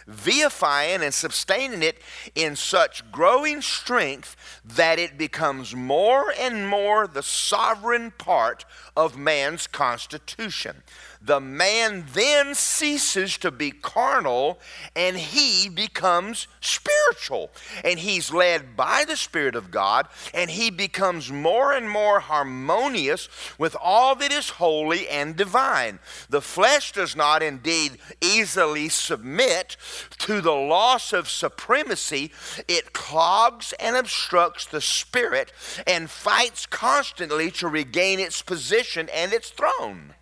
[0.07, 2.01] vivifying and sustaining it
[2.37, 8.64] in such growing strength that it becomes more and more the sovereign part
[8.96, 10.85] of man's constitution
[11.20, 14.59] the man then ceases to be carnal
[14.94, 17.50] and he becomes spiritual.
[17.85, 23.29] And he's led by the Spirit of God and he becomes more and more harmonious
[23.59, 25.98] with all that is holy and divine.
[26.29, 29.76] The flesh does not indeed easily submit
[30.18, 32.33] to the loss of supremacy,
[32.68, 35.52] it clogs and obstructs the spirit
[35.87, 40.14] and fights constantly to regain its position and its throne.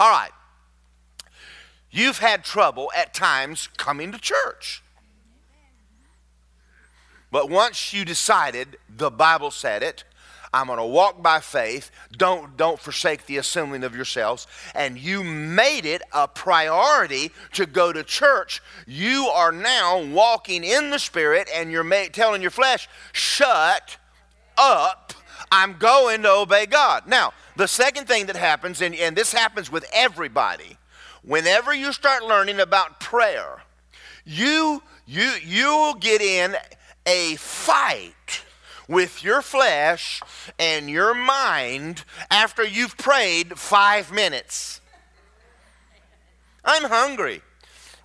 [0.00, 0.30] All right.
[1.90, 4.82] You've had trouble at times coming to church.
[7.30, 10.04] But once you decided, the Bible said it,
[10.54, 15.22] I'm going to walk by faith, don't, don't forsake the assembling of yourselves, and you
[15.22, 21.48] made it a priority to go to church, you are now walking in the Spirit
[21.54, 23.98] and you're ma- telling your flesh, shut
[24.56, 25.12] up,
[25.52, 27.06] I'm going to obey God.
[27.06, 30.78] Now, the second thing that happens, and, and this happens with everybody,
[31.22, 33.62] whenever you start learning about prayer,
[34.24, 36.56] you you you will get in
[37.04, 38.44] a fight
[38.88, 40.22] with your flesh
[40.58, 44.80] and your mind after you've prayed five minutes.
[46.64, 47.42] I'm hungry.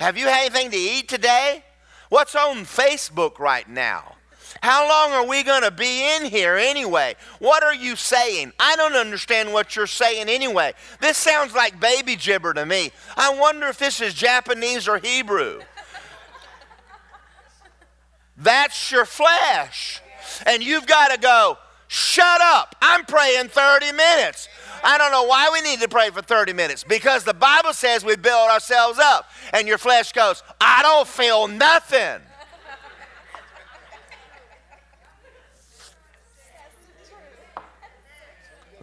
[0.02, 1.64] Have you had anything to eat today?
[2.10, 4.15] What's on Facebook right now?
[4.62, 7.16] How long are we going to be in here anyway?
[7.40, 8.54] What are you saying?
[8.60, 10.74] I don't understand what you're saying anyway.
[11.02, 12.92] This sounds like baby gibber to me.
[13.16, 15.62] I wonder if this is Japanese or Hebrew.
[18.38, 20.02] That's your flesh.
[20.46, 22.76] And you've got to go, shut up.
[22.82, 24.48] I'm praying 30 minutes.
[24.84, 28.04] I don't know why we need to pray for 30 minutes because the Bible says
[28.04, 29.30] we build ourselves up.
[29.54, 32.22] And your flesh goes, I don't feel nothing.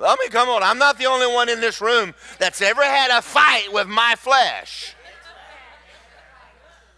[0.00, 0.62] I mean, come on.
[0.62, 4.14] I'm not the only one in this room that's ever had a fight with my
[4.16, 4.94] flesh.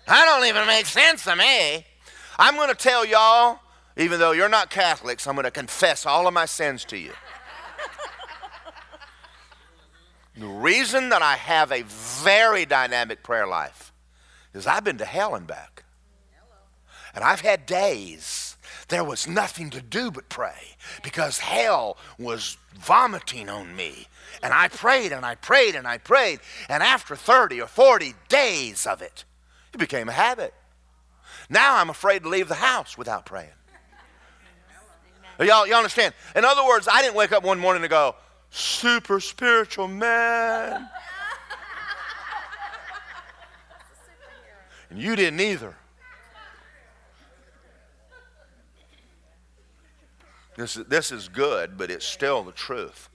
[0.06, 1.86] That don't even make sense to me.
[2.38, 3.60] I'm going to tell y'all,
[3.96, 7.12] even though you're not Catholics, I'm going to confess all of my sins to you.
[10.36, 13.92] the reason that I have a very dynamic prayer life
[14.52, 15.84] is I've been to hell and back.
[17.14, 18.43] And I've had days
[18.88, 24.08] there was nothing to do but pray because hell was vomiting on me.
[24.42, 26.40] And I prayed and I prayed and I prayed.
[26.68, 29.24] And after 30 or 40 days of it,
[29.72, 30.54] it became a habit.
[31.48, 33.48] Now I'm afraid to leave the house without praying.
[35.40, 36.14] Y'all, y'all understand?
[36.36, 38.14] In other words, I didn't wake up one morning and go,
[38.50, 40.88] super spiritual man.
[44.90, 45.74] and you didn't either.
[50.56, 53.08] This is, this is good, but it's still the truth.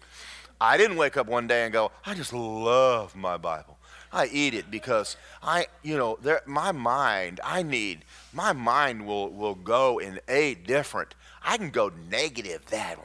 [0.62, 3.78] I didn't wake up one day and go, I just love my Bible.
[4.12, 9.30] I eat it because I, you know, there, my mind, I need, my mind will,
[9.30, 12.99] will go in a different, I can go negative that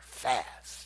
[0.00, 0.77] fast.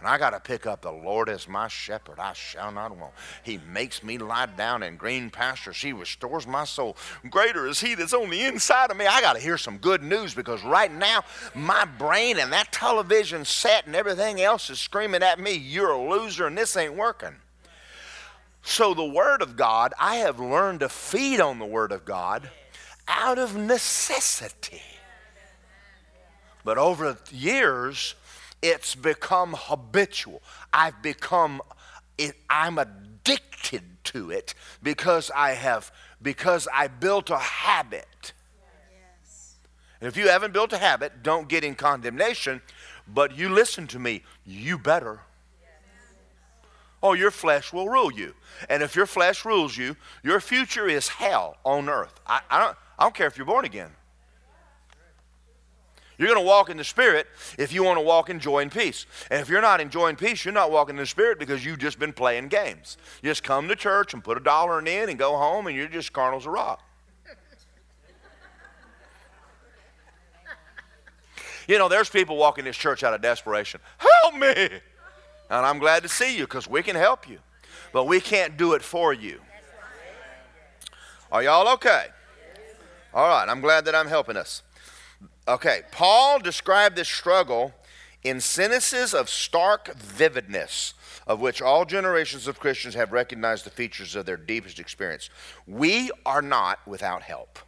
[0.00, 2.18] And I got to pick up the Lord as my shepherd.
[2.18, 3.12] I shall not want.
[3.42, 5.76] He makes me lie down in green pastures.
[5.76, 6.96] He restores my soul.
[7.28, 9.06] Greater is He that's on the inside of me.
[9.06, 11.22] I got to hear some good news because right now,
[11.54, 16.10] my brain and that television set and everything else is screaming at me, You're a
[16.10, 17.36] loser and this ain't working.
[18.62, 22.48] So, the Word of God, I have learned to feed on the Word of God
[23.06, 24.82] out of necessity.
[26.64, 28.14] But over the years,
[28.62, 30.42] it's become habitual.
[30.72, 31.62] I've become,
[32.18, 35.92] it, I'm addicted to it because I have,
[36.22, 38.32] because I built a habit.
[40.00, 42.62] And if you haven't built a habit, don't get in condemnation,
[43.06, 45.20] but you listen to me, you better.
[47.02, 48.34] Oh, your flesh will rule you.
[48.68, 52.20] And if your flesh rules you, your future is hell on earth.
[52.26, 53.90] I, I, don't, I don't care if you're born again.
[56.20, 57.28] You're going to walk in the Spirit
[57.58, 59.06] if you want to walk in joy and peace.
[59.30, 61.98] And if you're not enjoying peace, you're not walking in the Spirit because you've just
[61.98, 62.98] been playing games.
[63.22, 65.88] You just come to church and put a dollar in and go home, and you're
[65.88, 66.82] just carnal as a rock.
[71.66, 73.80] You know, there's people walking this church out of desperation.
[73.96, 74.68] Help me!
[75.48, 77.38] And I'm glad to see you because we can help you.
[77.94, 79.40] But we can't do it for you.
[81.32, 82.08] Are y'all okay?
[83.14, 84.62] All right, I'm glad that I'm helping us.
[85.50, 87.74] Okay, Paul described this struggle
[88.22, 90.94] in sentences of stark vividness,
[91.26, 95.28] of which all generations of Christians have recognized the features of their deepest experience.
[95.66, 97.58] We are not without help.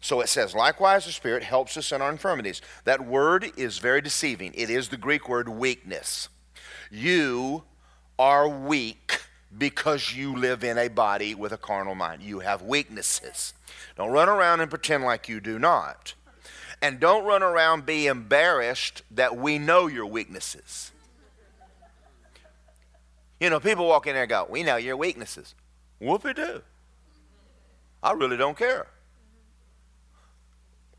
[0.00, 2.62] So it says, likewise, the Spirit helps us in our infirmities.
[2.84, 4.52] That word is very deceiving.
[4.54, 6.28] It is the Greek word weakness.
[6.92, 7.64] You
[8.20, 9.20] are weak
[9.58, 12.22] because you live in a body with a carnal mind.
[12.22, 13.52] You have weaknesses.
[13.96, 16.14] Don't run around and pretend like you do not.
[16.82, 20.92] And don't run around be embarrassed that we know your weaknesses.
[23.38, 25.54] You know, people walk in there and go, We know your weaknesses.
[26.00, 26.62] Whoopie do.
[28.02, 28.86] I really don't care.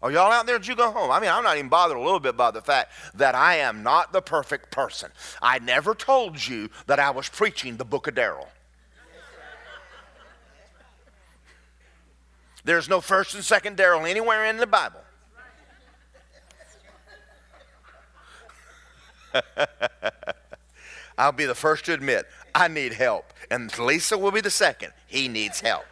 [0.04, 0.58] Are y'all out there?
[0.58, 1.12] Did you go home?
[1.12, 3.84] I mean, I'm not even bothered a little bit by the fact that I am
[3.84, 5.12] not the perfect person.
[5.41, 8.48] I never told you that I was preaching the book of Daryl.
[12.63, 15.02] There's no first and second Daryl anywhere in the Bible.
[21.17, 23.34] I'll be the first to admit I need help.
[23.50, 24.94] And Lisa will be the second.
[25.08, 25.86] He needs help.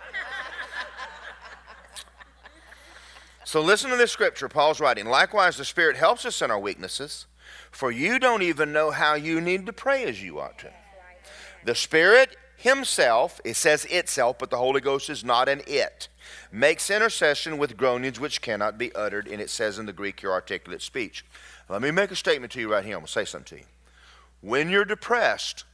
[3.43, 5.06] so listen to this scripture Paul's writing.
[5.06, 7.25] Likewise, the Spirit helps us in our weaknesses,
[7.71, 10.71] for you don't even know how you need to pray as you ought to.
[11.65, 16.08] The Spirit Himself, it says itself, but the Holy Ghost is not an it,
[16.51, 20.33] makes intercession with groanings which cannot be uttered, and it says in the Greek, your
[20.33, 21.25] articulate speech.
[21.67, 22.95] Let me make a statement to you right here.
[22.95, 23.69] I'm going to say something to you.
[24.41, 25.65] When you're depressed,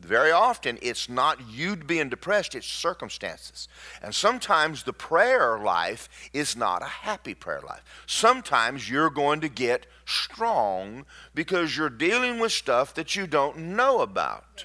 [0.00, 3.68] very often it's not you being depressed, it's circumstances.
[4.02, 7.82] And sometimes the prayer life is not a happy prayer life.
[8.06, 14.00] Sometimes you're going to get strong because you're dealing with stuff that you don't know
[14.00, 14.64] about.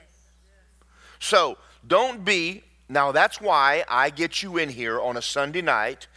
[1.19, 6.07] So don't be, now that's why I get you in here on a Sunday night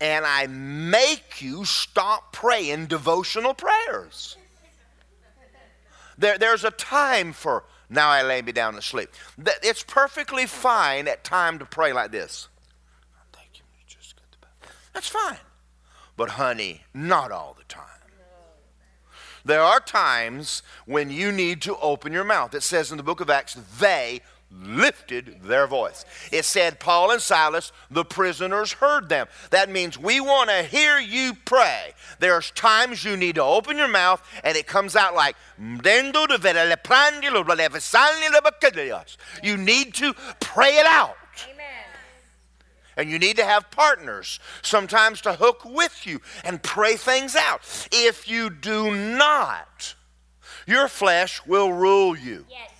[0.00, 4.36] and I make you stop praying devotional prayers.
[6.18, 9.10] There, there's a time for now I lay me down to sleep.
[9.62, 12.48] It's perfectly fine at time to pray like this.
[14.92, 15.38] That's fine.
[16.16, 17.84] But honey, not all the time.
[19.44, 22.54] There are times when you need to open your mouth.
[22.54, 26.04] It says in the book of Acts, they lifted their voice.
[26.32, 29.26] It said, Paul and Silas, the prisoners heard them.
[29.50, 31.92] That means we want to hear you pray.
[32.20, 35.36] There's times you need to open your mouth and it comes out like,
[39.42, 41.16] you need to pray it out.
[42.98, 47.60] And you need to have partners sometimes to hook with you and pray things out.
[47.92, 49.94] If you do not,
[50.66, 52.46] your flesh will rule you.
[52.48, 52.70] Yes.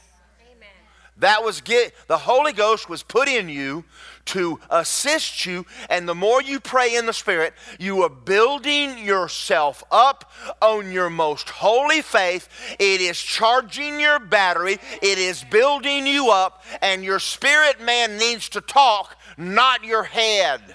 [1.17, 1.21] Amen.
[1.21, 3.85] That was get the Holy Ghost was put in you
[4.27, 9.85] to assist you, and the more you pray in the Spirit, you are building yourself
[9.91, 12.49] up on your most holy faith.
[12.79, 18.49] It is charging your battery, it is building you up, and your spirit man needs
[18.51, 20.61] to talk, not your head.
[20.61, 20.75] Amen.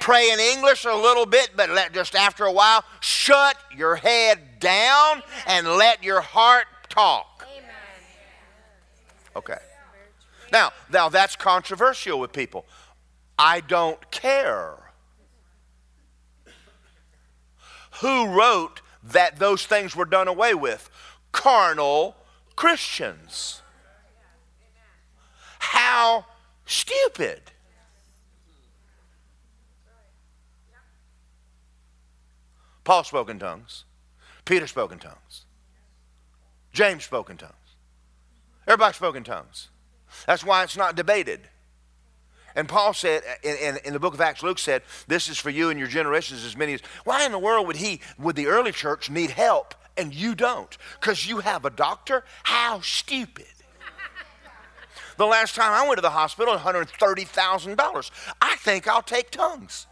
[0.00, 4.38] Pray in English a little bit, but let just after a while, shut your head
[4.60, 7.46] down and let your heart talk.
[9.34, 9.56] Okay.
[10.52, 12.66] Now, now that's controversial with people.
[13.38, 14.74] I don't care.
[18.02, 20.90] Who wrote that those things were done away with?
[21.32, 22.14] Carnal
[22.54, 23.62] Christians.
[25.58, 26.26] How
[26.66, 27.40] stupid.
[32.84, 33.84] Paul spoke in tongues.
[34.44, 35.46] Peter spoke in tongues.
[36.72, 37.54] James spoke in tongues.
[38.66, 39.68] Everybody spoke in tongues.
[40.26, 41.40] That's why it's not debated.
[42.54, 45.50] And Paul said in, in, in, the book of Acts, Luke said, This is for
[45.50, 46.80] you and your generations as many as.
[47.04, 50.76] Why in the world would he, would the early church need help and you don't?
[51.00, 52.24] Because you have a doctor?
[52.42, 53.46] How stupid.
[55.16, 58.10] the last time I went to the hospital, $130,000.
[58.40, 59.86] I think I'll take tongues.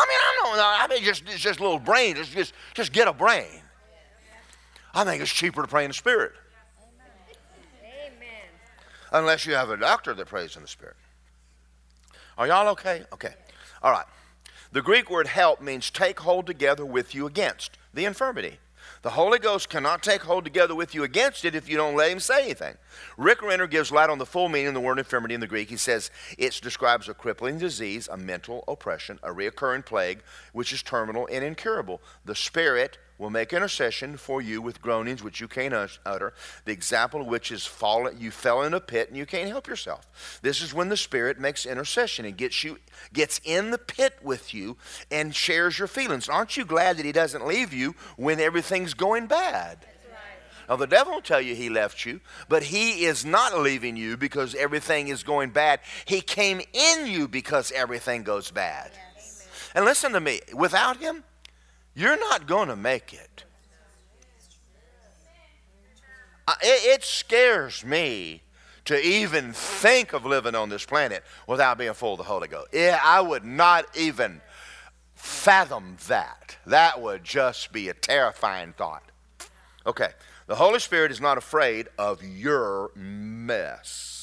[0.00, 0.62] I mean, I don't know.
[0.64, 2.14] I mean, just it's just a little brain.
[2.14, 3.62] Just, just, just get a brain.
[4.94, 6.32] I think it's cheaper to pray in the Spirit.
[7.82, 8.48] Amen.
[9.12, 10.96] Unless you have a doctor that prays in the Spirit.
[12.36, 13.04] Are y'all okay?
[13.12, 13.34] Okay.
[13.82, 14.06] All right.
[14.72, 18.58] The Greek word help means take hold together with you against the infirmity.
[19.02, 22.10] The Holy Ghost cannot take hold together with you against it if you don't let
[22.10, 22.76] Him say anything.
[23.16, 25.70] Rick Renner gives light on the full meaning of the word infirmity in the Greek.
[25.70, 30.22] He says it describes a crippling disease, a mental oppression, a reoccurring plague,
[30.52, 32.00] which is terminal and incurable.
[32.24, 35.74] The Spirit will make intercession for you with groanings which you can't
[36.06, 36.32] utter.
[36.64, 39.66] The example of which is fall, you fell in a pit and you can't help
[39.66, 40.40] yourself.
[40.42, 42.78] This is when the Spirit makes intercession and gets you
[43.12, 44.76] gets in the pit with you
[45.10, 46.28] and shares your feelings.
[46.28, 49.84] Aren't you glad that He doesn't leave you when everything's going bad?
[50.68, 54.18] Now, the devil will tell you he left you, but he is not leaving you
[54.18, 55.80] because everything is going bad.
[56.04, 58.90] He came in you because everything goes bad.
[59.16, 59.48] Yes.
[59.74, 61.24] And listen to me without him,
[61.98, 63.44] you're not going to make it.
[66.62, 68.42] It scares me
[68.84, 72.68] to even think of living on this planet without being full of the Holy Ghost.
[72.72, 74.40] Yeah, I would not even
[75.14, 76.56] fathom that.
[76.66, 79.02] That would just be a terrifying thought.
[79.84, 80.10] Okay,
[80.46, 84.17] the Holy Spirit is not afraid of your mess.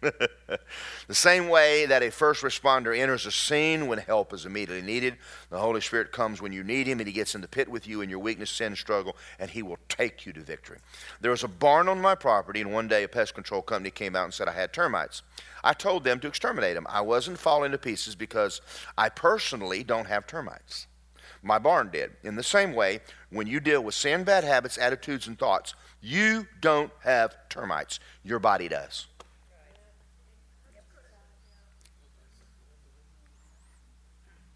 [1.08, 5.16] the same way that a first responder enters a scene when help is immediately needed,
[5.50, 7.86] the Holy Spirit comes when you need Him and He gets in the pit with
[7.86, 10.78] you in your weakness, sin, struggle, and He will take you to victory.
[11.20, 14.16] There was a barn on my property, and one day a pest control company came
[14.16, 15.22] out and said I had termites.
[15.62, 16.86] I told them to exterminate them.
[16.88, 18.62] I wasn't falling to pieces because
[18.96, 20.86] I personally don't have termites.
[21.42, 22.12] My barn did.
[22.22, 26.46] In the same way, when you deal with sin, bad habits, attitudes, and thoughts, you
[26.60, 28.00] don't have termites.
[28.24, 29.06] Your body does.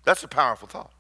[0.05, 0.92] That's a powerful thought.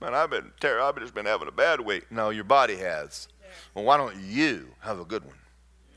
[0.00, 2.10] Man, I've been ter- I've just been having a bad week.
[2.10, 3.28] No, your body has.
[3.74, 5.36] Well, why don't you have a good one?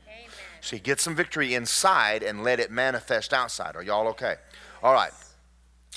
[0.06, 0.30] Amen.
[0.60, 3.74] See, get some victory inside and let it manifest outside.
[3.74, 4.36] Are y'all okay?
[4.82, 5.10] All right.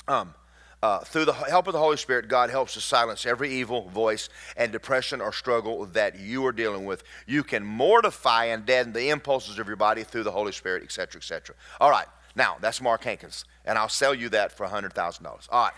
[0.08, 0.34] Um,
[0.82, 4.28] uh, through the help of the Holy Spirit, God helps to silence every evil voice
[4.56, 7.04] and depression or struggle that you are dealing with.
[7.26, 11.18] You can mortify and deaden the impulses of your body through the Holy Spirit, etc.,
[11.18, 11.54] etc.
[11.80, 12.06] All right.
[12.34, 15.48] Now, that's Mark Hankins, and I'll sell you that for $100,000.
[15.50, 15.72] All right.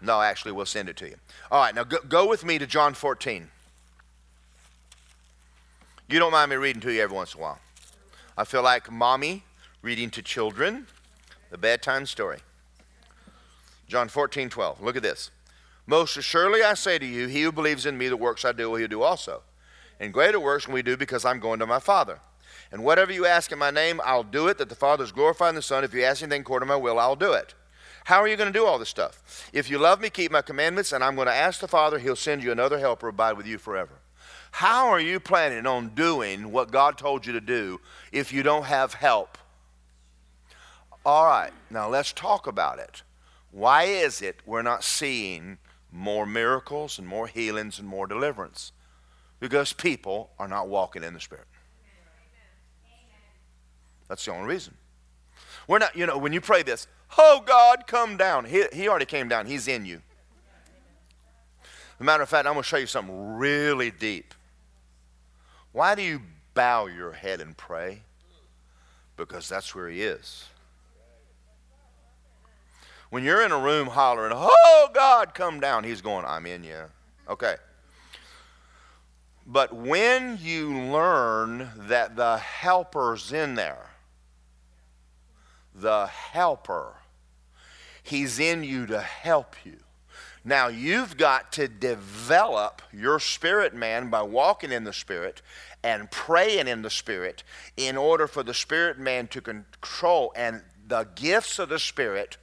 [0.00, 1.16] No, actually, we'll send it to you.
[1.50, 3.48] All right, now go, go with me to John 14.
[6.08, 7.58] You don't mind me reading to you every once in a while.
[8.38, 9.42] I feel like mommy
[9.82, 10.86] reading to children
[11.50, 12.38] the bedtime story.
[13.88, 14.82] John 14, 12.
[14.82, 15.30] Look at this.
[15.86, 18.70] Most assuredly I say to you, he who believes in me, the works I do,
[18.70, 19.42] will he do also.
[20.00, 22.18] And greater works will we do because I'm going to my Father.
[22.72, 25.50] And whatever you ask in my name, I'll do it, that the Father is glorified
[25.50, 25.84] in the Son.
[25.84, 27.54] If you ask anything according to my will, I'll do it.
[28.06, 29.50] How are you going to do all this stuff?
[29.52, 32.14] If you love me, keep my commandments, and I'm going to ask the Father, he'll
[32.14, 33.94] send you another helper, abide with you forever.
[34.52, 37.80] How are you planning on doing what God told you to do
[38.12, 39.36] if you don't have help?
[41.04, 43.02] All right, now let's talk about it.
[43.50, 45.58] Why is it we're not seeing
[45.90, 48.70] more miracles and more healings and more deliverance?
[49.40, 51.48] Because people are not walking in the Spirit.
[54.06, 54.74] That's the only reason.
[55.66, 56.86] We're not, you know, when you pray this,
[57.18, 58.44] oh God, come down.
[58.44, 60.00] He, he already came down, He's in you.
[61.62, 64.34] As a matter of fact, I'm going to show you something really deep.
[65.72, 66.22] Why do you
[66.54, 68.02] bow your head and pray?
[69.16, 70.44] Because that's where He is.
[73.10, 76.82] When you're in a room hollering, Oh God, come down, He's going, I'm in you.
[77.28, 77.56] Okay.
[79.46, 83.90] But when you learn that the helper's in there,
[85.76, 86.94] the helper,
[88.02, 89.78] He's in you to help you.
[90.44, 95.42] Now, you've got to develop your spirit man by walking in the spirit
[95.86, 97.44] and praying in the Spirit
[97.76, 100.32] in order for the Spirit man to control.
[100.34, 102.38] And the gifts of the Spirit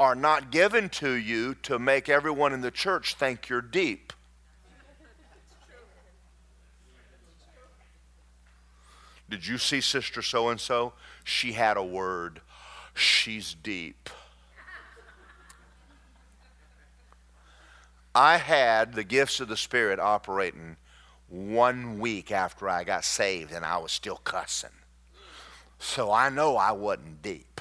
[0.00, 4.12] are not given to you to make everyone in the church think you're deep.
[9.30, 10.94] Did you see Sister So and so?
[11.22, 12.40] She had a word.
[12.98, 14.10] She's deep.
[18.12, 20.76] I had the gifts of the Spirit operating
[21.28, 24.70] one week after I got saved and I was still cussing.
[25.78, 27.60] So I know I wasn't deep.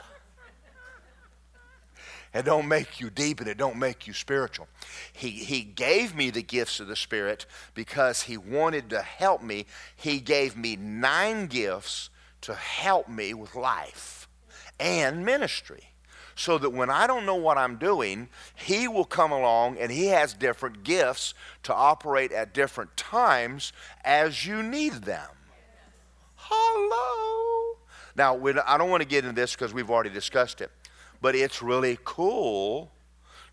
[2.34, 4.68] It don't make you deep and it don't make you spiritual.
[5.14, 9.68] He, he gave me the gifts of the Spirit because He wanted to help me.
[9.96, 12.10] He gave me nine gifts
[12.42, 14.27] to help me with life
[14.80, 15.92] and ministry
[16.36, 20.08] so that when I don't know what I'm doing, He will come along and He
[20.08, 23.74] has different gifts to operate at different times
[24.06, 25.30] as you need them.
[26.36, 27.78] Hello.
[28.16, 30.72] Now, I don't want to get into this because we've already discussed it,
[31.22, 32.92] but it's really cool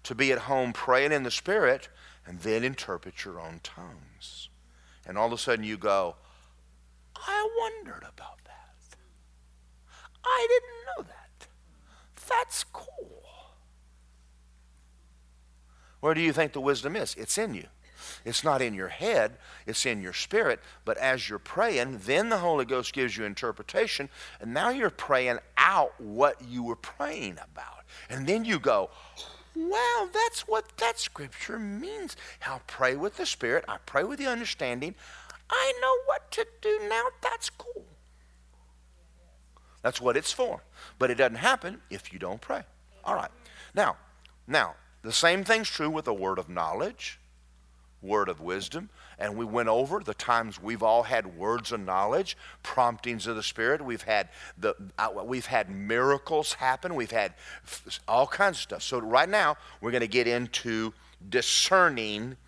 [0.04, 1.88] to be at home praying in the Spirit
[2.26, 4.48] and then interpret your own tongues.
[5.06, 6.16] And all of a sudden you go,
[7.16, 8.63] I wondered about that.
[10.24, 11.46] I didn't know that.
[12.28, 13.22] That's cool.
[16.00, 17.14] Where do you think the wisdom is?
[17.14, 17.66] It's in you.
[18.24, 20.60] It's not in your head, it's in your spirit.
[20.84, 24.08] But as you're praying, then the Holy Ghost gives you interpretation,
[24.40, 27.84] and now you're praying out what you were praying about.
[28.08, 28.90] And then you go,
[29.54, 32.16] wow, that's what that scripture means.
[32.46, 34.94] I'll pray with the Spirit, I pray with the understanding.
[35.50, 37.04] I know what to do now.
[37.22, 37.84] That's cool.
[39.84, 40.62] That's what it's for.
[40.98, 42.62] But it doesn't happen if you don't pray.
[43.04, 43.30] All right.
[43.74, 43.98] Now,
[44.46, 47.20] now, the same thing's true with a word of knowledge,
[48.00, 52.34] word of wisdom, and we went over the times we've all had words of knowledge,
[52.62, 53.84] promptings of the Spirit.
[53.84, 56.94] We've had the uh, we've had miracles happen.
[56.94, 57.34] We've had
[58.08, 58.82] all kinds of stuff.
[58.82, 60.94] So right now we're going to get into
[61.28, 62.38] discerning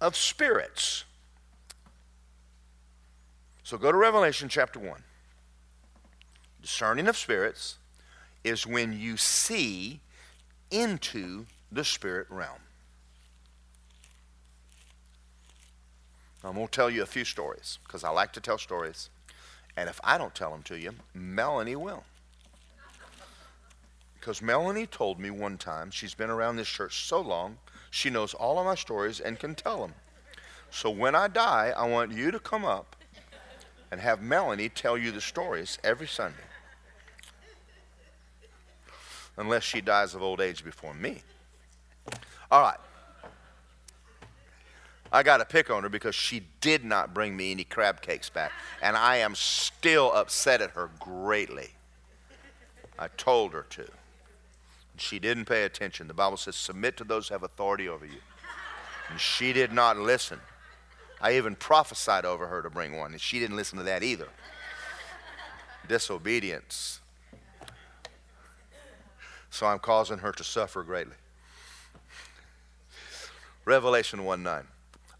[0.00, 1.04] of spirits.
[3.64, 5.02] So go to Revelation chapter one
[6.66, 7.76] discerning of spirits
[8.42, 10.00] is when you see
[10.72, 12.58] into the spirit realm.
[16.42, 19.10] I'm going to tell you a few stories because I like to tell stories.
[19.76, 22.02] And if I don't tell them to you, Melanie will.
[24.18, 27.58] Because Melanie told me one time, she's been around this church so long,
[27.92, 29.94] she knows all of my stories and can tell them.
[30.72, 32.96] So when I die, I want you to come up
[33.92, 36.42] and have Melanie tell you the stories every Sunday
[39.36, 41.22] unless she dies of old age before me.
[42.50, 42.78] All right.
[45.12, 48.28] I got to pick on her because she did not bring me any crab cakes
[48.28, 48.52] back.
[48.82, 51.68] And I am still upset at her greatly.
[52.98, 53.86] I told her to.
[54.96, 56.08] She didn't pay attention.
[56.08, 58.20] The Bible says, submit to those who have authority over you.
[59.10, 60.40] And she did not listen.
[61.20, 64.28] I even prophesied over her to bring one, and she didn't listen to that either.
[65.88, 67.00] Disobedience
[69.56, 71.16] so I'm causing her to suffer greatly.
[73.64, 74.64] Revelation 1 9.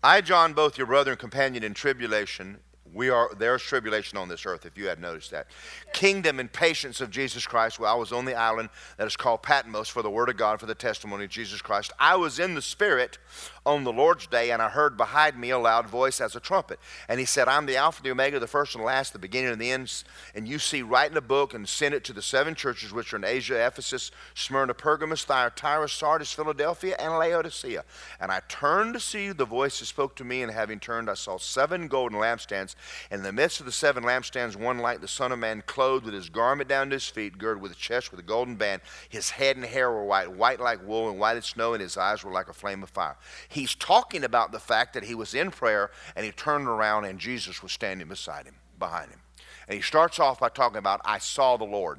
[0.04, 2.58] I, John, both your brother and companion in tribulation,
[2.94, 5.46] We are there's tribulation on this earth, if you had noticed that.
[5.92, 7.78] Kingdom and patience of Jesus Christ.
[7.78, 10.60] Well, I was on the island that is called Patmos for the word of God,
[10.60, 11.92] for the testimony of Jesus Christ.
[11.98, 13.18] I was in the Spirit
[13.66, 16.78] on the Lord's day, and I heard behind me a loud voice as a trumpet.
[17.08, 19.18] And he said, I'm the Alpha and the Omega, the first and the last, the
[19.18, 20.04] beginning and the end.
[20.34, 23.12] And you see, write in a book and send it to the seven churches which
[23.12, 27.84] are in Asia, Ephesus, Smyrna, Pergamos, Thyatira, Sardis, Philadelphia, and Laodicea.
[28.20, 31.14] And I turned to see the voice that spoke to me, and having turned, I
[31.14, 32.75] saw seven golden lampstands.
[33.10, 36.04] And in the midst of the seven lampstands, one like the Son of Man, clothed
[36.04, 38.82] with his garment down to his feet, girded with a chest with a golden band.
[39.08, 41.96] His head and hair were white, white like wool and white as snow, and his
[41.96, 43.16] eyes were like a flame of fire.
[43.48, 47.18] He's talking about the fact that he was in prayer and he turned around and
[47.18, 49.20] Jesus was standing beside him, behind him.
[49.68, 51.98] And he starts off by talking about, I saw the Lord.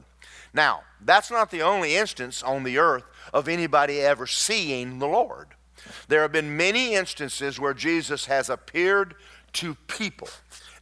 [0.53, 3.03] Now, that's not the only instance on the earth
[3.34, 5.49] of anybody ever seeing the Lord.
[6.07, 9.15] There have been many instances where Jesus has appeared
[9.53, 10.30] to people.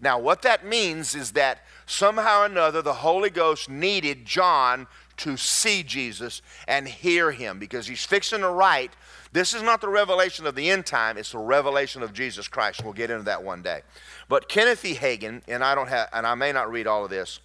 [0.05, 4.85] Now, what that means is that somehow or another the Holy Ghost needed John
[5.17, 8.93] to see Jesus and hear him because he's fixing to write.
[9.31, 12.83] This is not the revelation of the end time, it's the revelation of Jesus Christ.
[12.83, 13.81] We'll get into that one day.
[14.29, 14.93] But Kenneth E.
[14.93, 17.39] Hagin, and I don't have, and I may not read all of this,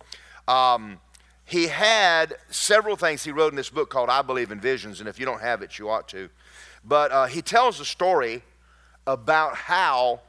[0.47, 1.01] um,
[1.47, 5.09] he had several things he wrote in this book called I Believe in Visions, and
[5.09, 6.29] if you don't have it, you ought to.
[6.85, 8.43] But uh, he tells a story
[9.07, 10.21] about how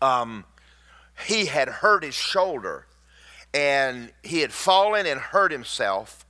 [0.00, 0.44] um,
[1.26, 2.86] he had hurt his shoulder
[3.54, 6.24] and he had fallen and hurt himself.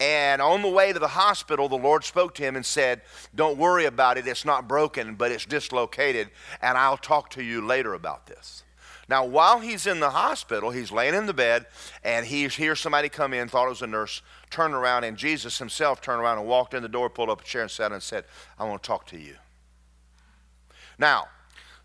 [0.00, 3.02] And on the way to the hospital, the Lord spoke to him and said,
[3.34, 4.26] Don't worry about it.
[4.26, 6.30] It's not broken, but it's dislocated.
[6.60, 8.64] And I'll talk to you later about this.
[9.08, 11.66] Now, while he's in the hospital, he's laying in the bed
[12.02, 15.58] and he hears somebody come in, thought it was a nurse, turned around, and Jesus
[15.58, 18.02] himself turned around and walked in the door, pulled up a chair, and sat and
[18.02, 18.24] said,
[18.58, 19.34] I want to talk to you.
[20.98, 21.28] Now,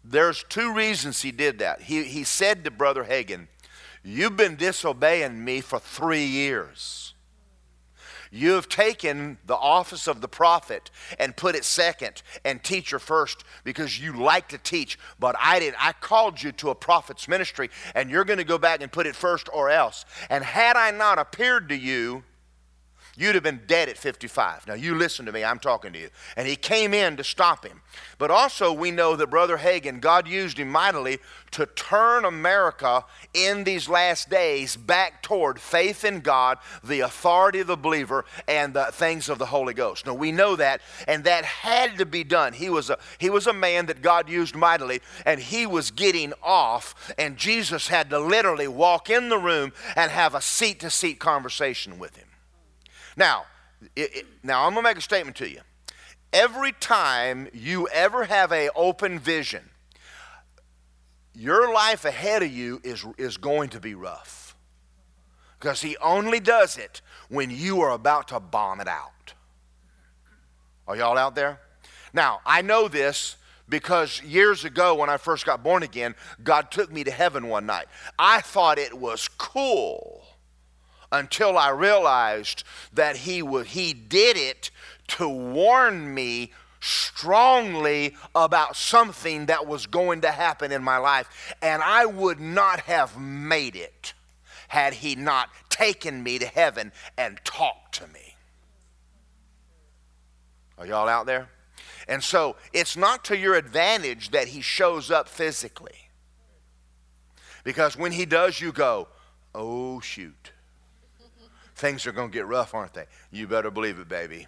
[0.03, 1.81] there's two reasons he did that.
[1.81, 3.47] He, he said to Brother Hagin,
[4.03, 7.13] You've been disobeying me for three years.
[8.31, 13.43] You have taken the office of the prophet and put it second and teacher first
[13.63, 14.99] because you like to teach.
[15.19, 15.83] But I didn't.
[15.83, 19.07] I called you to a prophet's ministry and you're going to go back and put
[19.07, 20.05] it first or else.
[20.29, 22.23] And had I not appeared to you,
[23.19, 24.67] you'd have been dead at 55.
[24.67, 26.09] Now, you listen to me, I'm talking to you.
[26.37, 27.81] And he came in to stop him.
[28.17, 31.19] But also, we know that Brother Hagin, God used him mightily
[31.51, 33.03] to turn America
[33.33, 38.73] in these last days back toward faith in God, the authority of the believer, and
[38.73, 40.05] the things of the Holy Ghost.
[40.05, 42.53] Now, we know that, and that had to be done.
[42.53, 46.33] He was a, he was a man that God used mightily, and he was getting
[46.41, 50.89] off, and Jesus had to literally walk in the room and have a seat to
[50.89, 52.28] seat conversation with him.
[53.19, 53.47] Now,
[53.97, 55.59] it, it, now I'm going to make a statement to you.
[56.31, 59.69] Every time you ever have a open vision,
[61.35, 64.55] your life ahead of you is, is going to be rough.
[65.59, 69.33] Because he only does it when you are about to bomb it out.
[70.87, 71.59] Are y'all out there?
[72.13, 73.35] Now, I know this
[73.67, 77.65] because years ago when I first got born again, God took me to heaven one
[77.65, 77.87] night.
[78.17, 80.23] I thought it was cool
[81.11, 84.71] until I realized that he, was, he did it
[85.07, 91.55] to warn me strongly about something that was going to happen in my life.
[91.61, 94.13] And I would not have made it
[94.69, 98.35] had he not taken me to heaven and talked to me.
[100.77, 101.49] Are y'all out there?
[102.07, 106.09] And so it's not to your advantage that he shows up physically.
[107.63, 109.09] Because when he does, you go,
[109.53, 110.51] oh, shoot
[111.79, 113.05] things are going to get rough, aren't they?
[113.31, 114.47] You better believe it, baby.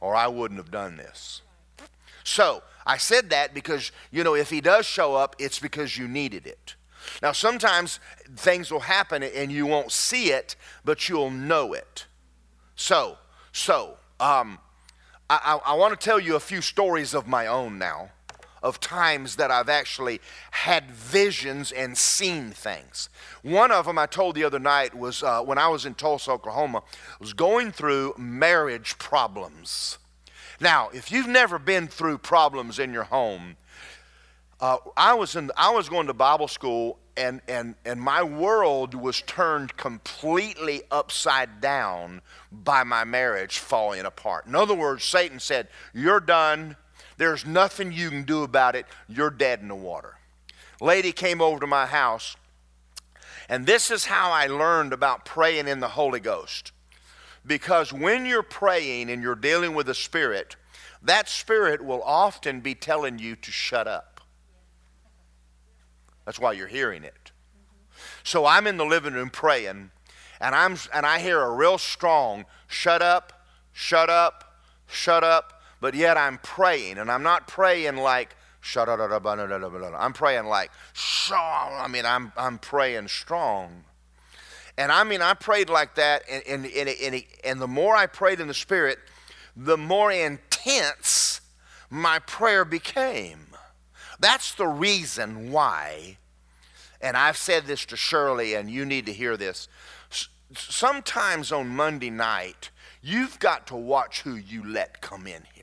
[0.00, 1.42] Or I wouldn't have done this.
[2.24, 6.08] So, I said that because, you know, if he does show up, it's because you
[6.08, 6.74] needed it.
[7.22, 8.00] Now, sometimes
[8.36, 12.06] things will happen and you won't see it, but you'll know it.
[12.74, 13.18] So,
[13.52, 14.58] so, um,
[15.28, 18.10] I, I, I want to tell you a few stories of my own now
[18.62, 23.08] of times that I've actually had visions and seen things.
[23.42, 26.32] One of them I told the other night was uh, when I was in Tulsa,
[26.32, 29.98] Oklahoma, I was going through marriage problems.
[30.60, 33.56] Now, if you've never been through problems in your home,
[34.60, 38.94] uh, I was in I was going to Bible school and and and my world
[38.94, 42.20] was turned completely upside down
[42.52, 44.46] by my marriage falling apart.
[44.46, 46.76] In other words, Satan said, "You're done.
[47.20, 48.86] There's nothing you can do about it.
[49.06, 50.16] You're dead in the water.
[50.80, 52.34] Lady came over to my house,
[53.46, 56.72] and this is how I learned about praying in the Holy Ghost.
[57.46, 60.56] Because when you're praying and you're dealing with the Spirit,
[61.02, 64.22] that Spirit will often be telling you to shut up.
[66.24, 67.32] That's why you're hearing it.
[68.24, 69.90] So I'm in the living room praying,
[70.40, 73.44] and, I'm, and I hear a real strong shut up,
[73.74, 74.56] shut up,
[74.86, 78.36] shut up, but yet I'm praying, and I'm not praying like,
[78.74, 80.70] I'm praying like,
[81.32, 83.84] I mean, I'm, I'm praying strong.
[84.76, 88.40] And I mean, I prayed like that, and, and, and, and the more I prayed
[88.40, 88.98] in the Spirit,
[89.56, 91.40] the more intense
[91.90, 93.48] my prayer became.
[94.18, 96.18] That's the reason why,
[97.00, 99.68] and I've said this to Shirley, and you need to hear this.
[100.54, 102.70] Sometimes on Monday night,
[103.02, 105.59] you've got to watch who you let come in here.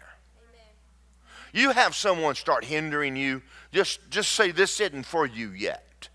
[1.57, 3.41] You have someone start hindering you,
[3.71, 6.09] just, just say, This isn't for you yet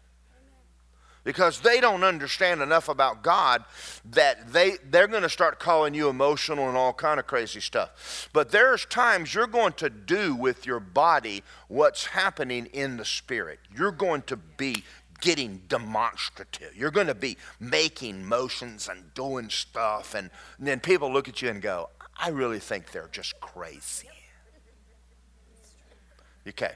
[1.25, 3.65] because they don't understand enough about God
[4.05, 8.29] that they they're going to start calling you emotional and all kind of crazy stuff.
[8.33, 13.59] But there's times you're going to do with your body what's happening in the spirit.
[13.77, 14.85] You're going to be
[15.21, 16.77] getting demonstrative.
[16.77, 21.43] You're going to be making motions and doing stuff and, and then people look at
[21.43, 24.09] you and go, "I really think they're just crazy."
[26.49, 26.73] Okay.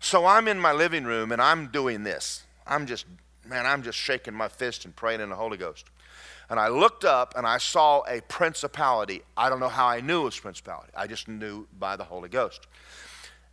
[0.00, 2.44] So I'm in my living room and I'm doing this.
[2.66, 3.06] I'm just
[3.46, 5.86] man, I'm just shaking my fist and praying in the Holy Ghost.
[6.50, 9.22] And I looked up and I saw a principality.
[9.36, 10.90] I don't know how I knew it was principality.
[10.96, 12.66] I just knew by the Holy Ghost.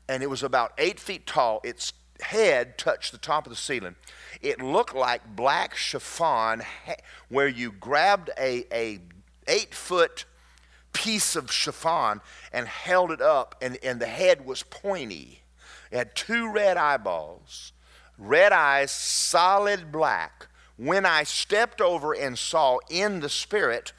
[0.09, 1.61] And it was about eight feet tall.
[1.63, 3.95] Its head touched the top of the ceiling.
[4.41, 6.63] It looked like black chiffon
[7.29, 8.99] where you grabbed a, a
[9.47, 10.25] eight foot
[10.93, 12.21] piece of chiffon
[12.51, 15.41] and held it up and, and the head was pointy.
[15.91, 17.73] It had two red eyeballs
[18.21, 20.47] red eyes, solid black.
[20.77, 23.93] When I stepped over and saw in the spirit,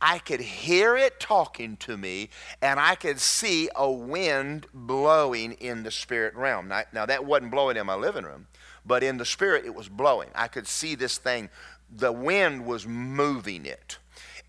[0.00, 2.30] I could hear it talking to me,
[2.62, 6.68] and I could see a wind blowing in the spirit realm.
[6.68, 8.46] Now, now, that wasn't blowing in my living room,
[8.84, 10.28] but in the spirit, it was blowing.
[10.34, 11.50] I could see this thing,
[11.90, 13.98] the wind was moving it.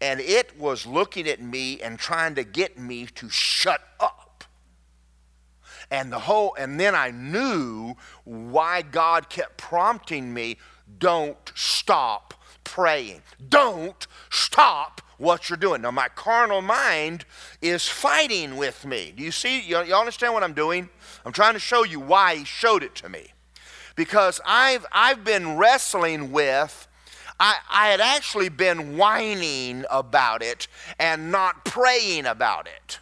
[0.01, 4.43] And it was looking at me and trying to get me to shut up
[5.91, 10.57] and the whole and then I knew why God kept prompting me
[10.97, 12.33] don't stop
[12.63, 13.21] praying.
[13.49, 15.81] Don't stop what you're doing.
[15.81, 17.25] Now, my carnal mind
[17.61, 19.13] is fighting with me.
[19.15, 19.61] Do you see?
[19.61, 20.89] You, you, understand what I'm doing?
[21.25, 23.33] I'm trying to show you why he showed it to me.
[23.95, 26.87] Because I've, I've been wrestling with,
[27.41, 30.67] I, I had actually been whining about it
[30.99, 32.99] and not praying about it.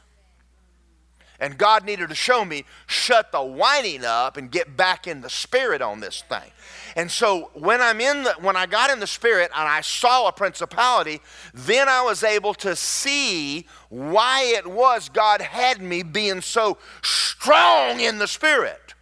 [1.41, 5.29] And God needed to show me, shut the whining up and get back in the
[5.29, 6.51] spirit on this thing.
[6.95, 10.29] And so when I'm in the when I got in the spirit and I saw
[10.29, 11.19] a principality,
[11.53, 17.99] then I was able to see why it was God had me being so strong
[17.99, 18.93] in the spirit.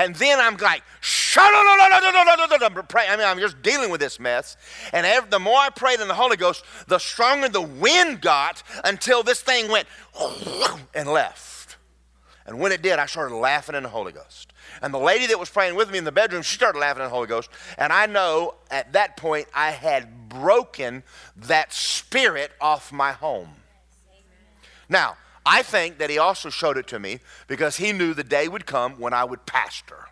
[0.00, 0.82] And then I'm like,
[1.36, 4.56] I mean, I'm just dealing with this mess.
[4.94, 8.62] And every, the more I prayed in the Holy Ghost, the stronger the wind got
[8.82, 9.86] until this thing went
[10.94, 11.76] and left.
[12.46, 14.54] And when it did, I started laughing in the Holy Ghost.
[14.80, 17.08] And the lady that was praying with me in the bedroom, she started laughing in
[17.10, 17.50] the Holy Ghost.
[17.76, 21.02] And I know at that point I had broken
[21.36, 23.50] that spirit off my home.
[24.88, 25.18] Now,
[25.52, 28.66] I think that he also showed it to me because he knew the day would
[28.66, 30.06] come when I would pastor.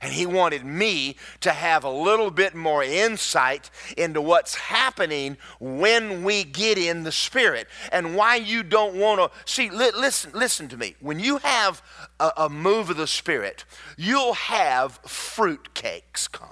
[0.00, 6.24] And he wanted me to have a little bit more insight into what's happening when
[6.24, 9.38] we get in the Spirit and why you don't want to.
[9.44, 10.96] See, li- listen, listen to me.
[11.00, 11.82] When you have
[12.18, 13.66] a, a move of the Spirit,
[13.98, 16.48] you'll have fruitcakes come.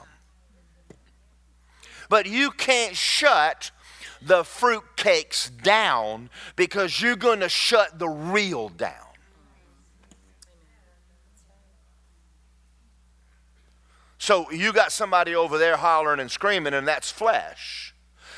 [2.10, 3.70] But you can't shut
[4.22, 8.94] the fruit cakes down because you're going to shut the real down.
[14.18, 17.94] So you got somebody over there hollering and screaming, and that's flesh.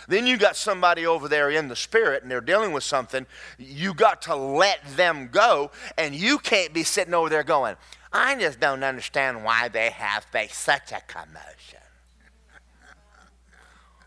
[0.09, 3.27] Then you got somebody over there in the spirit and they're dealing with something.
[3.59, 7.77] You got to let them go, and you can't be sitting over there going,
[8.13, 11.82] I just don't understand why they have such a commotion.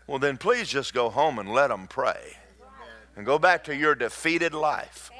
[0.06, 2.36] Well, then please just go home and let them pray.
[3.16, 5.10] And go back to your defeated life.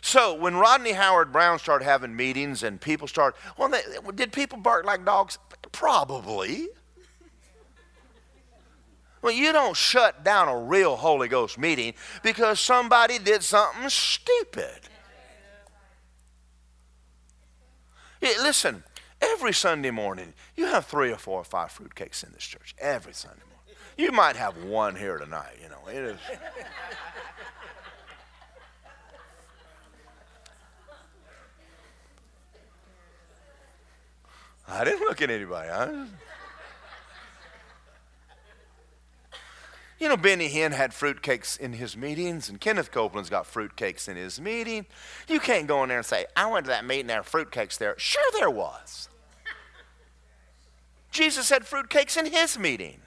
[0.00, 3.82] So when Rodney Howard-Browne started having meetings and people started, well, they,
[4.14, 5.38] did people bark like dogs?
[5.72, 6.68] Probably.
[9.20, 14.80] Well, you don't shut down a real Holy Ghost meeting because somebody did something stupid.
[18.22, 18.82] Listen,
[19.20, 22.74] Every Sunday morning, you have three or four or five fruitcakes in this church.
[22.78, 23.78] Every Sunday morning.
[23.96, 25.88] You might have one here tonight, you know.
[25.88, 26.20] It is.
[34.68, 35.68] I didn't look at anybody.
[35.68, 36.06] I,
[39.98, 44.16] You know, Benny Hinn had fruitcakes in his meetings, and Kenneth Copeland's got fruitcakes in
[44.16, 44.86] his meeting.
[45.26, 47.78] You can't go in there and say, I went to that meeting, there were fruitcakes
[47.78, 47.96] there.
[47.98, 49.08] Sure, there was.
[51.10, 53.00] Jesus had fruitcakes in his meeting.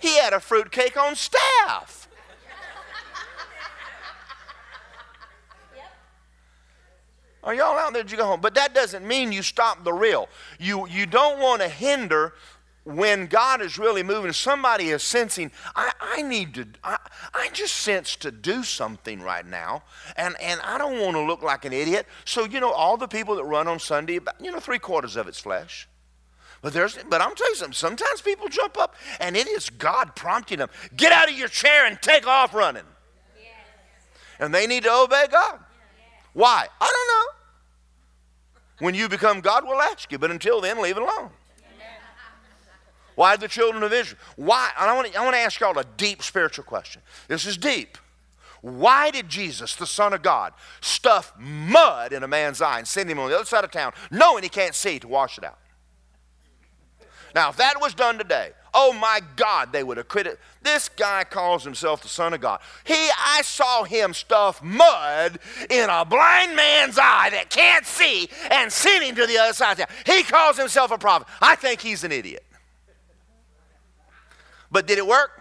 [0.00, 2.08] He had a fruitcake on staff.
[7.44, 8.02] Are y'all out there?
[8.02, 8.40] Did you go home?
[8.40, 10.28] But that doesn't mean you stop the real.
[10.58, 12.32] You, you don't want to hinder
[12.84, 16.98] when God is really moving, somebody is sensing, I, I need to, I,
[17.32, 19.82] I just sense to do something right now,
[20.16, 22.06] and, and I don't want to look like an idiot.
[22.26, 25.16] So, you know, all the people that run on Sunday, about, you know, three quarters
[25.16, 25.88] of it's flesh.
[26.60, 27.74] But there's, but I'm telling you something.
[27.74, 30.68] Sometimes people jump up, and it is God prompting them.
[30.96, 32.84] Get out of your chair and take off running.
[33.36, 33.52] Yes.
[34.40, 35.58] And they need to obey God.
[35.58, 36.26] Yes.
[36.32, 36.68] Why?
[36.80, 38.86] I don't know.
[38.86, 40.18] When you become God, we'll ask you.
[40.18, 41.30] But until then, leave it alone.
[43.14, 44.18] Why the children of Israel?
[44.36, 44.70] Why?
[44.78, 47.02] And I want to, I ask y'all a deep spiritual question.
[47.28, 47.98] This is deep.
[48.60, 53.10] Why did Jesus, the Son of God, stuff mud in a man's eye and send
[53.10, 55.58] him on the other side of town, knowing he can't see, to wash it out?
[57.34, 61.24] Now, if that was done today, oh my God, they would have quit This guy
[61.24, 62.60] calls himself the Son of God.
[62.84, 65.38] He, I saw him stuff mud
[65.68, 69.72] in a blind man's eye that can't see and send him to the other side
[69.72, 69.96] of town.
[70.06, 71.26] He calls himself a prophet.
[71.42, 72.43] I think he's an idiot.
[74.74, 75.40] But did it work?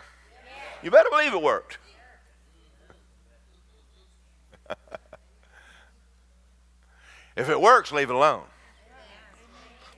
[0.83, 1.79] You better believe it worked.
[7.35, 8.43] if it works, leave it alone.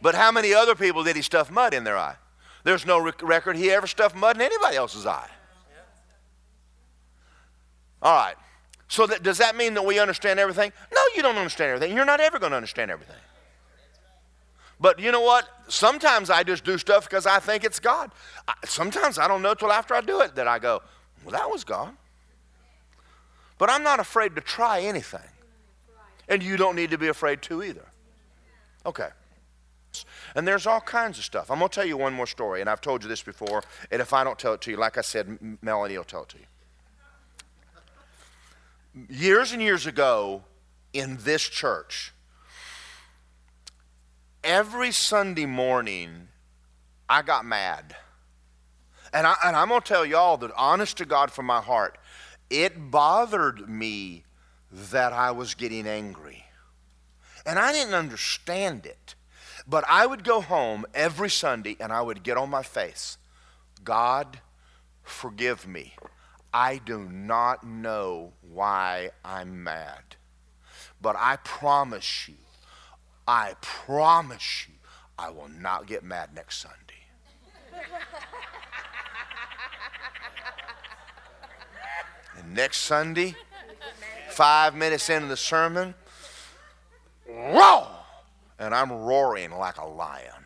[0.02, 2.16] But how many other people did he stuff mud in their eye?
[2.64, 5.30] There's no record he ever stuffed mud in anybody else's eye.
[8.02, 8.36] All right.
[8.88, 10.72] So that, does that mean that we understand everything?
[10.94, 11.94] No, you don't understand everything.
[11.94, 13.18] You're not ever going to understand everything.
[14.80, 15.48] But you know what?
[15.68, 18.12] Sometimes I just do stuff because I think it's God.
[18.48, 20.82] I, sometimes I don't know till after I do it that I go,
[21.24, 21.96] well, that was God.
[23.58, 25.22] But I'm not afraid to try anything.
[26.28, 27.86] And you don't need to be afraid to either.
[28.86, 29.10] Okay.
[30.36, 31.50] And there's all kinds of stuff.
[31.50, 33.64] I'm going to tell you one more story, and I've told you this before.
[33.92, 36.30] And if I don't tell it to you, like I said, Melanie will tell it
[36.30, 36.46] to you.
[39.10, 40.44] Years and years ago
[40.94, 42.14] in this church,
[44.46, 46.28] every Sunday morning,
[47.10, 47.96] I got mad.
[49.12, 51.98] And, I, and I'm going to tell y'all that, honest to God from my heart,
[52.50, 54.24] it bothered me
[54.72, 56.46] that I was getting angry.
[57.46, 59.16] And I didn't understand it.
[59.68, 63.18] But I would go home every Sunday and I would get on my face
[63.84, 64.40] God,
[65.04, 65.94] forgive me.
[66.54, 70.16] I do not know why I'm mad.
[71.02, 72.36] But I promise you,
[73.28, 74.76] I promise you,
[75.18, 76.78] I will not get mad next Sunday.
[82.38, 83.36] and next Sunday,
[84.30, 85.96] five minutes into the sermon,
[87.28, 87.88] roar!
[88.60, 90.45] And I'm roaring like a lion.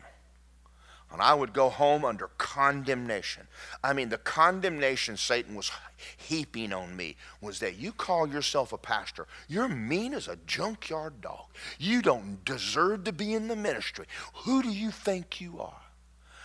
[1.12, 3.48] And I would go home under condemnation.
[3.82, 5.70] I mean, the condemnation Satan was
[6.16, 9.26] heaping on me was that you call yourself a pastor.
[9.48, 11.46] You're mean as a junkyard dog.
[11.78, 14.06] You don't deserve to be in the ministry.
[14.44, 15.82] Who do you think you are?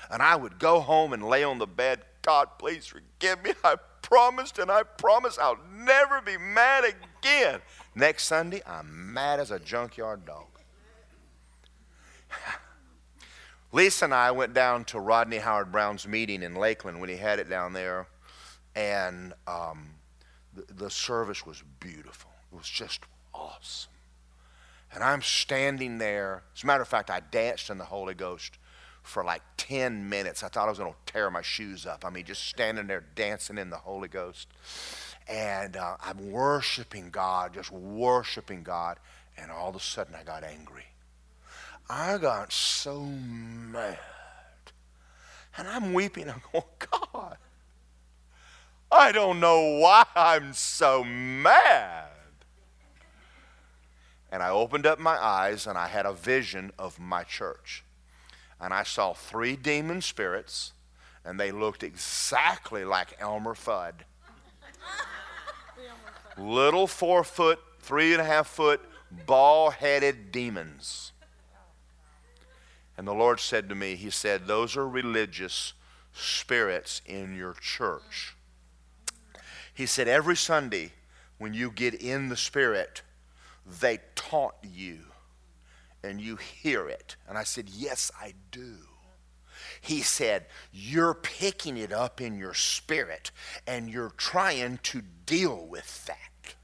[0.10, 2.02] And I would go home and lay on the bed.
[2.24, 3.52] God, please forgive me.
[3.64, 7.62] I promised and I promise I'll never be mad again.
[7.94, 10.48] Next Sunday, I'm mad as a junkyard dog.
[13.76, 17.50] Lisa and I went down to Rodney Howard-Browne's meeting in Lakeland when he had it
[17.50, 18.08] down there,
[18.74, 19.96] and um,
[20.54, 22.32] the, the service was beautiful.
[22.54, 23.02] It was just
[23.34, 23.92] awesome.
[24.94, 26.44] And I'm standing there.
[26.56, 28.60] As a matter of fact, I danced in the Holy Ghost
[29.04, 30.42] for like 10 minutes.
[30.42, 32.06] I thought I was going to tear my shoes up.
[32.06, 34.48] I mean, just standing there dancing in the Holy Ghost.
[35.28, 39.00] And uh, I'm worshiping God, just worshiping God.
[39.38, 40.86] And all of a sudden, I got angry.
[41.90, 44.00] I got so mad.
[45.58, 46.30] And I'm weeping.
[46.30, 47.38] I'm going, God,
[48.92, 52.10] I don't know why I'm so mad.
[54.32, 57.84] And I opened up my eyes and I had a vision of my church.
[58.60, 60.72] And I saw three demon spirits,
[61.26, 63.94] and they looked exactly like Elmer Fudd.
[66.38, 68.82] Little four foot, three and a half foot,
[69.26, 71.12] ball headed demons.
[72.98, 75.74] And the Lord said to me, He said, Those are religious
[76.14, 78.36] spirits in your church.
[79.74, 80.94] He said, Every Sunday
[81.38, 83.02] when you get in the Spirit,
[83.66, 85.00] they taunt you
[86.06, 87.16] and you hear it?
[87.28, 88.76] And I said, Yes, I do.
[89.82, 93.32] He said, You're picking it up in your spirit
[93.68, 96.56] and you're trying to deal with that.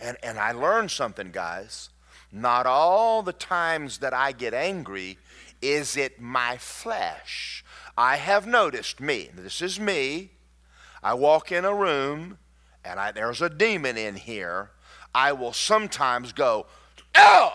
[0.00, 1.90] And, and I learned something, guys.
[2.32, 5.18] Not all the times that I get angry
[5.60, 7.64] is it my flesh.
[7.96, 10.30] I have noticed me, this is me.
[11.02, 12.38] I walk in a room
[12.84, 14.70] and I, there's a demon in here.
[15.14, 16.66] I will sometimes go,
[17.14, 17.54] oh!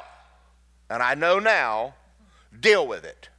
[0.90, 1.96] And I know now,
[2.58, 3.30] deal with it.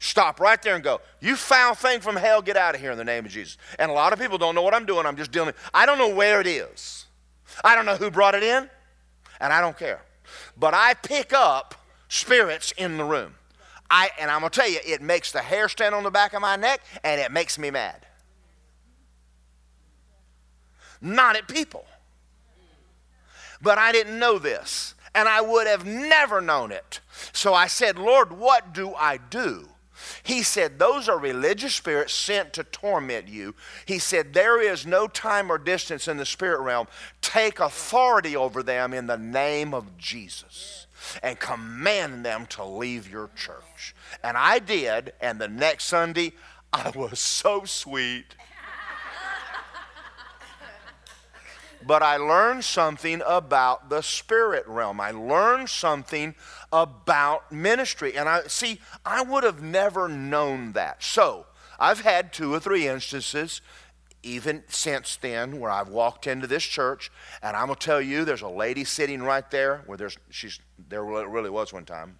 [0.00, 2.98] Stop right there and go, You foul thing from hell, get out of here in
[2.98, 3.58] the name of Jesus.
[3.78, 5.06] And a lot of people don't know what I'm doing.
[5.06, 5.54] I'm just dealing.
[5.74, 7.06] I don't know where it is.
[7.64, 8.70] I don't know who brought it in,
[9.40, 10.02] and I don't care.
[10.56, 11.74] But I pick up
[12.08, 13.34] spirits in the room.
[13.90, 16.34] I, and I'm going to tell you, it makes the hair stand on the back
[16.34, 18.04] of my neck, and it makes me mad.
[21.00, 21.86] Not at people.
[23.62, 27.00] But I didn't know this, and I would have never known it.
[27.32, 29.68] So I said, Lord, what do I do?
[30.22, 33.54] He said, Those are religious spirits sent to torment you.
[33.86, 36.86] He said, There is no time or distance in the spirit realm.
[37.20, 40.86] Take authority over them in the name of Jesus
[41.22, 43.94] and command them to leave your church.
[44.22, 46.32] And I did, and the next Sunday,
[46.72, 48.34] I was so sweet.
[51.88, 55.00] But I learned something about the spirit realm.
[55.00, 56.34] I learned something
[56.70, 58.14] about ministry.
[58.14, 61.02] And I see, I would have never known that.
[61.02, 61.46] So
[61.80, 63.62] I've had two or three instances,
[64.22, 67.10] even since then, where I've walked into this church,
[67.42, 70.60] and I'm gonna tell you, there's a lady sitting right there where there's she's
[70.90, 72.18] there really was one time,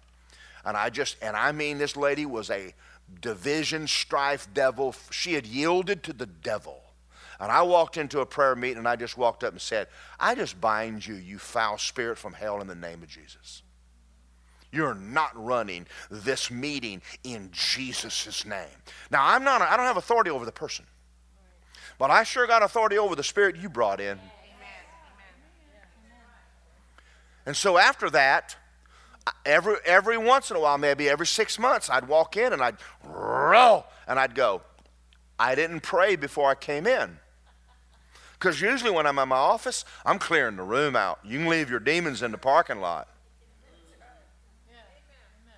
[0.65, 2.73] and I just and I mean this lady was a
[3.21, 4.95] division, strife, devil.
[5.11, 6.81] She had yielded to the devil.
[7.39, 9.87] And I walked into a prayer meeting and I just walked up and said,
[10.19, 13.63] I just bind you, you foul spirit from hell, in the name of Jesus.
[14.71, 18.67] You're not running this meeting in Jesus' name.
[19.09, 20.85] Now, I'm not, I don't have authority over the person,
[21.97, 24.19] but I sure got authority over the spirit you brought in.
[27.45, 28.57] And so after that,
[29.45, 32.77] every, every once in a while, maybe every six months, I'd walk in and I'd
[33.03, 34.61] roll and I'd go,
[35.39, 37.17] I didn't pray before I came in.
[38.39, 41.19] Because usually when I'm in my office, I'm clearing the room out.
[41.25, 43.09] You can leave your demons in the parking lot.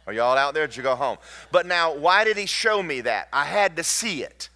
[0.08, 0.66] Are y'all out there?
[0.66, 1.20] Did you go home?
[1.52, 3.28] But now, why did he show me that?
[3.32, 4.50] I had to see it.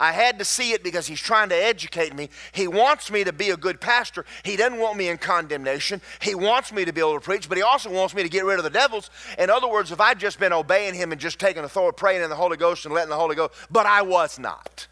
[0.00, 2.30] I had to see it because he's trying to educate me.
[2.52, 4.24] He wants me to be a good pastor.
[4.42, 6.00] He doesn't want me in condemnation.
[6.22, 8.46] He wants me to be able to preach, but he also wants me to get
[8.46, 9.10] rid of the devils.
[9.38, 12.30] In other words, if I'd just been obeying him and just taking authority, praying in
[12.30, 14.88] the Holy Ghost and letting the Holy Ghost, but I was not.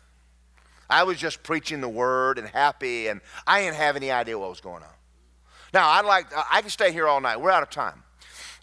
[0.90, 4.48] I was just preaching the word and happy, and I didn't have any idea what
[4.50, 4.94] was going on.
[5.74, 7.40] Now, I'd like, I can stay here all night.
[7.40, 8.04] We're out of time.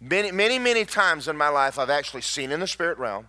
[0.01, 3.28] Many, many, many times in my life, I've actually seen in the spirit realm,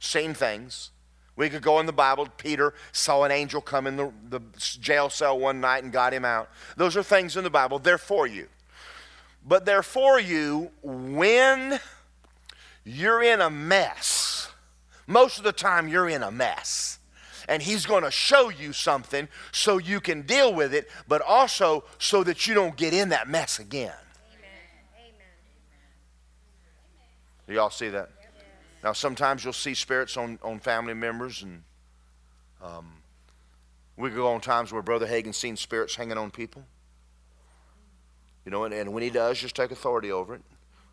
[0.00, 0.90] seen things.
[1.36, 2.26] We could go in the Bible.
[2.36, 6.24] Peter saw an angel come in the, the jail cell one night and got him
[6.24, 6.50] out.
[6.76, 7.78] Those are things in the Bible.
[7.78, 8.48] They're for you.
[9.46, 11.78] But they're for you when
[12.84, 14.50] you're in a mess.
[15.06, 16.97] Most of the time, you're in a mess.
[17.48, 21.84] And he's going to show you something so you can deal with it, but also
[21.98, 23.94] so that you don't get in that mess again.
[24.34, 25.14] Amen.
[27.46, 28.10] Do y'all see that?
[28.84, 31.62] Now, sometimes you'll see spirits on, on family members, and
[32.62, 32.92] um,
[33.96, 36.62] we go on times where Brother Hagin's seen spirits hanging on people.
[38.44, 40.42] You know, and, and when he does, just take authority over it.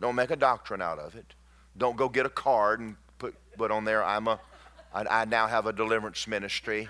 [0.02, 1.26] Don't make a doctrine out of it.
[1.78, 4.40] Don't go get a card and put, put on there, I'm a,
[4.96, 6.88] I, I now have a deliverance ministry.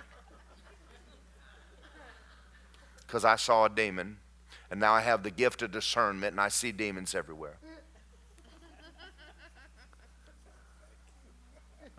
[3.06, 4.18] Because I saw a demon,
[4.70, 7.58] and now I have the gift of discernment, and I see demons everywhere.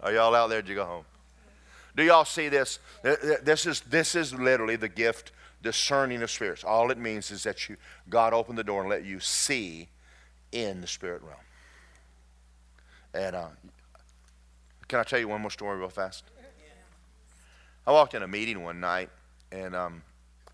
[0.02, 0.62] Are y'all out there?
[0.62, 1.04] Did you go home?
[1.96, 2.78] Do y'all see this?
[3.02, 5.32] This is, this is literally the gift
[5.62, 6.62] discerning of spirits.
[6.62, 7.76] All it means is that you,
[8.08, 9.88] God opened the door and let you see
[10.52, 11.40] in the spirit realm.
[13.14, 13.48] And uh,
[14.88, 16.24] can I tell you one more story real fast?
[17.86, 19.10] I walked in a meeting one night,
[19.52, 20.02] and um,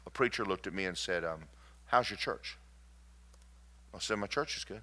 [0.06, 1.40] a preacher looked at me and said, um,
[1.86, 2.56] How's your church?
[3.94, 4.82] I said, My church is good.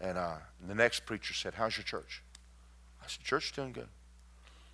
[0.00, 2.22] And uh, the next preacher said, How's your church?
[3.02, 3.88] I said, Church is doing good.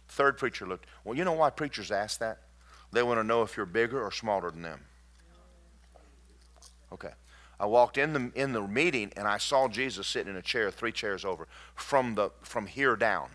[0.08, 0.86] Third preacher looked.
[1.04, 2.38] Well, you know why preachers ask that?
[2.92, 4.80] They want to know if you're bigger or smaller than them.
[6.92, 7.12] Okay.
[7.60, 10.70] I walked in the, in the meeting and I saw Jesus sitting in a chair,
[10.70, 13.28] three chairs over, from, the, from here down.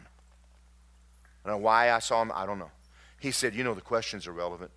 [1.46, 2.72] And why I saw him, I don't know.
[3.20, 4.72] He said, You know, the questions are relevant.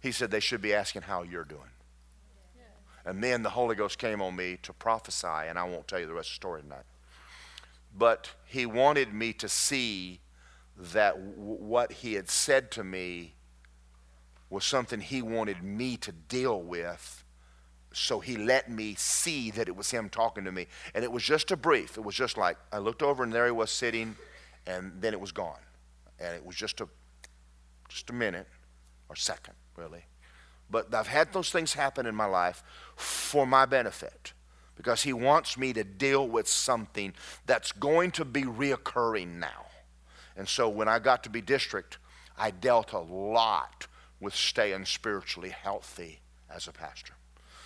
[0.00, 1.70] He said they should be asking how you're doing.
[3.04, 6.06] And then the Holy Ghost came on me to prophesy, and I won't tell you
[6.06, 6.84] the rest of the story tonight.
[7.96, 10.20] But he wanted me to see
[10.76, 13.34] that w- what he had said to me
[14.50, 17.24] was something he wanted me to deal with.
[17.92, 20.66] So he let me see that it was him talking to me.
[20.94, 21.96] And it was just a brief.
[21.96, 24.16] It was just like I looked over and there he was sitting,
[24.66, 25.60] and then it was gone.
[26.18, 26.88] And it was just a
[27.88, 28.48] just a minute
[29.08, 30.04] or second, really.
[30.70, 32.62] But I've had those things happen in my life
[32.96, 34.32] for my benefit
[34.76, 37.14] because he wants me to deal with something
[37.46, 39.66] that's going to be reoccurring now.
[40.36, 41.98] And so when I got to be district,
[42.36, 43.86] I dealt a lot
[44.20, 47.14] with staying spiritually healthy as a pastor.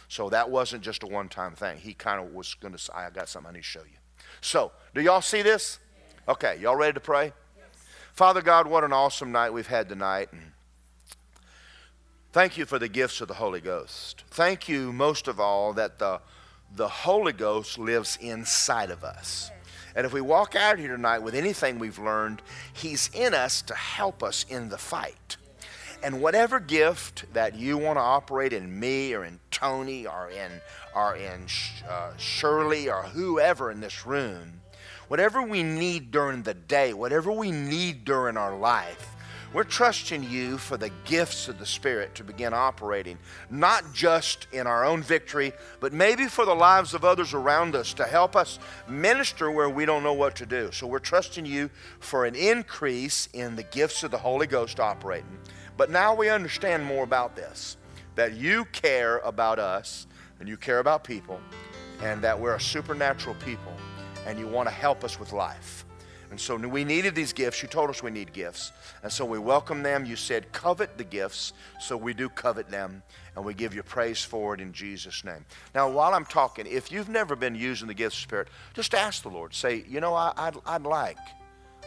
[0.09, 1.79] So that wasn't just a one time thing.
[1.79, 3.97] He kind of was going to say, I got something I need to show you.
[4.41, 5.79] So, do y'all see this?
[6.29, 7.33] Okay, y'all ready to pray?
[8.13, 10.29] Father God, what an awesome night we've had tonight.
[10.33, 10.53] And
[12.33, 14.25] thank you for the gifts of the Holy Ghost.
[14.31, 16.21] Thank you most of all that the,
[16.77, 19.51] the Holy Ghost lives inside of us.
[19.97, 22.43] And if we walk out here tonight with anything we've learned,
[22.73, 25.39] He's in us to help us in the fight.
[26.03, 30.51] And whatever gift that you want to operate in me or in Tony or in,
[30.95, 31.47] or in
[31.89, 34.60] uh, Shirley or whoever in this room,
[35.11, 39.17] whatever we need during the day, whatever we need during our life,
[39.53, 43.19] we're trusting you for the gifts of the Spirit to begin operating,
[43.51, 47.93] not just in our own victory, but maybe for the lives of others around us
[47.95, 50.71] to help us minister where we don't know what to do.
[50.71, 55.41] So we're trusting you for an increase in the gifts of the Holy Ghost operating.
[55.77, 57.79] But now we understand more about this
[58.15, 60.07] that you care about us
[60.39, 61.41] and you care about people,
[62.01, 63.75] and that we're a supernatural people,
[64.27, 65.85] and you want to help us with life.
[66.31, 67.61] And so we needed these gifts.
[67.61, 68.71] You told us we need gifts.
[69.03, 70.05] And so we welcome them.
[70.05, 71.53] You said, covet the gifts.
[71.81, 73.03] So we do covet them.
[73.35, 75.45] And we give you praise for it in Jesus' name.
[75.75, 79.23] Now, while I'm talking, if you've never been using the gifts of Spirit, just ask
[79.23, 79.55] the Lord.
[79.55, 81.19] Say, you know, I, I'd, I'd like,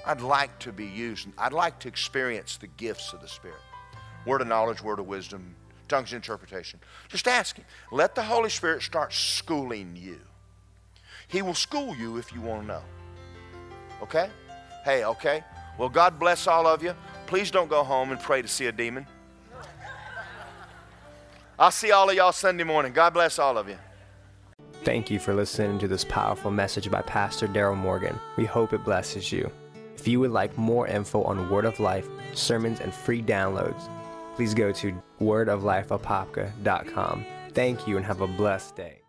[0.06, 1.30] I'd like to be used.
[1.38, 3.62] I'd like to experience the gifts of the Spirit.
[4.26, 5.56] Word of knowledge, word of wisdom,
[5.88, 6.82] tongues of interpretation.
[7.08, 7.66] Just ask Him.
[7.92, 10.20] Let the Holy Spirit start schooling you.
[11.34, 12.82] He will school you if you want to know.
[14.04, 14.30] Okay?
[14.86, 15.44] Hey, okay?
[15.80, 16.94] Well, God bless all of you.
[17.26, 19.08] Please don't go home and pray to see a demon.
[21.58, 22.94] I'll see all of y'all Sunday morning.
[22.94, 23.78] God bless all of you.
[24.84, 28.20] Thank you for listening to this powerful message by Pastor Daryl Morgan.
[28.38, 29.50] We hope it blesses you.
[29.96, 33.90] If you would like more info on Word of Life, sermons, and free downloads,
[34.36, 37.26] please go to wordoflifeapopka.com.
[37.54, 39.03] Thank you and have a blessed day.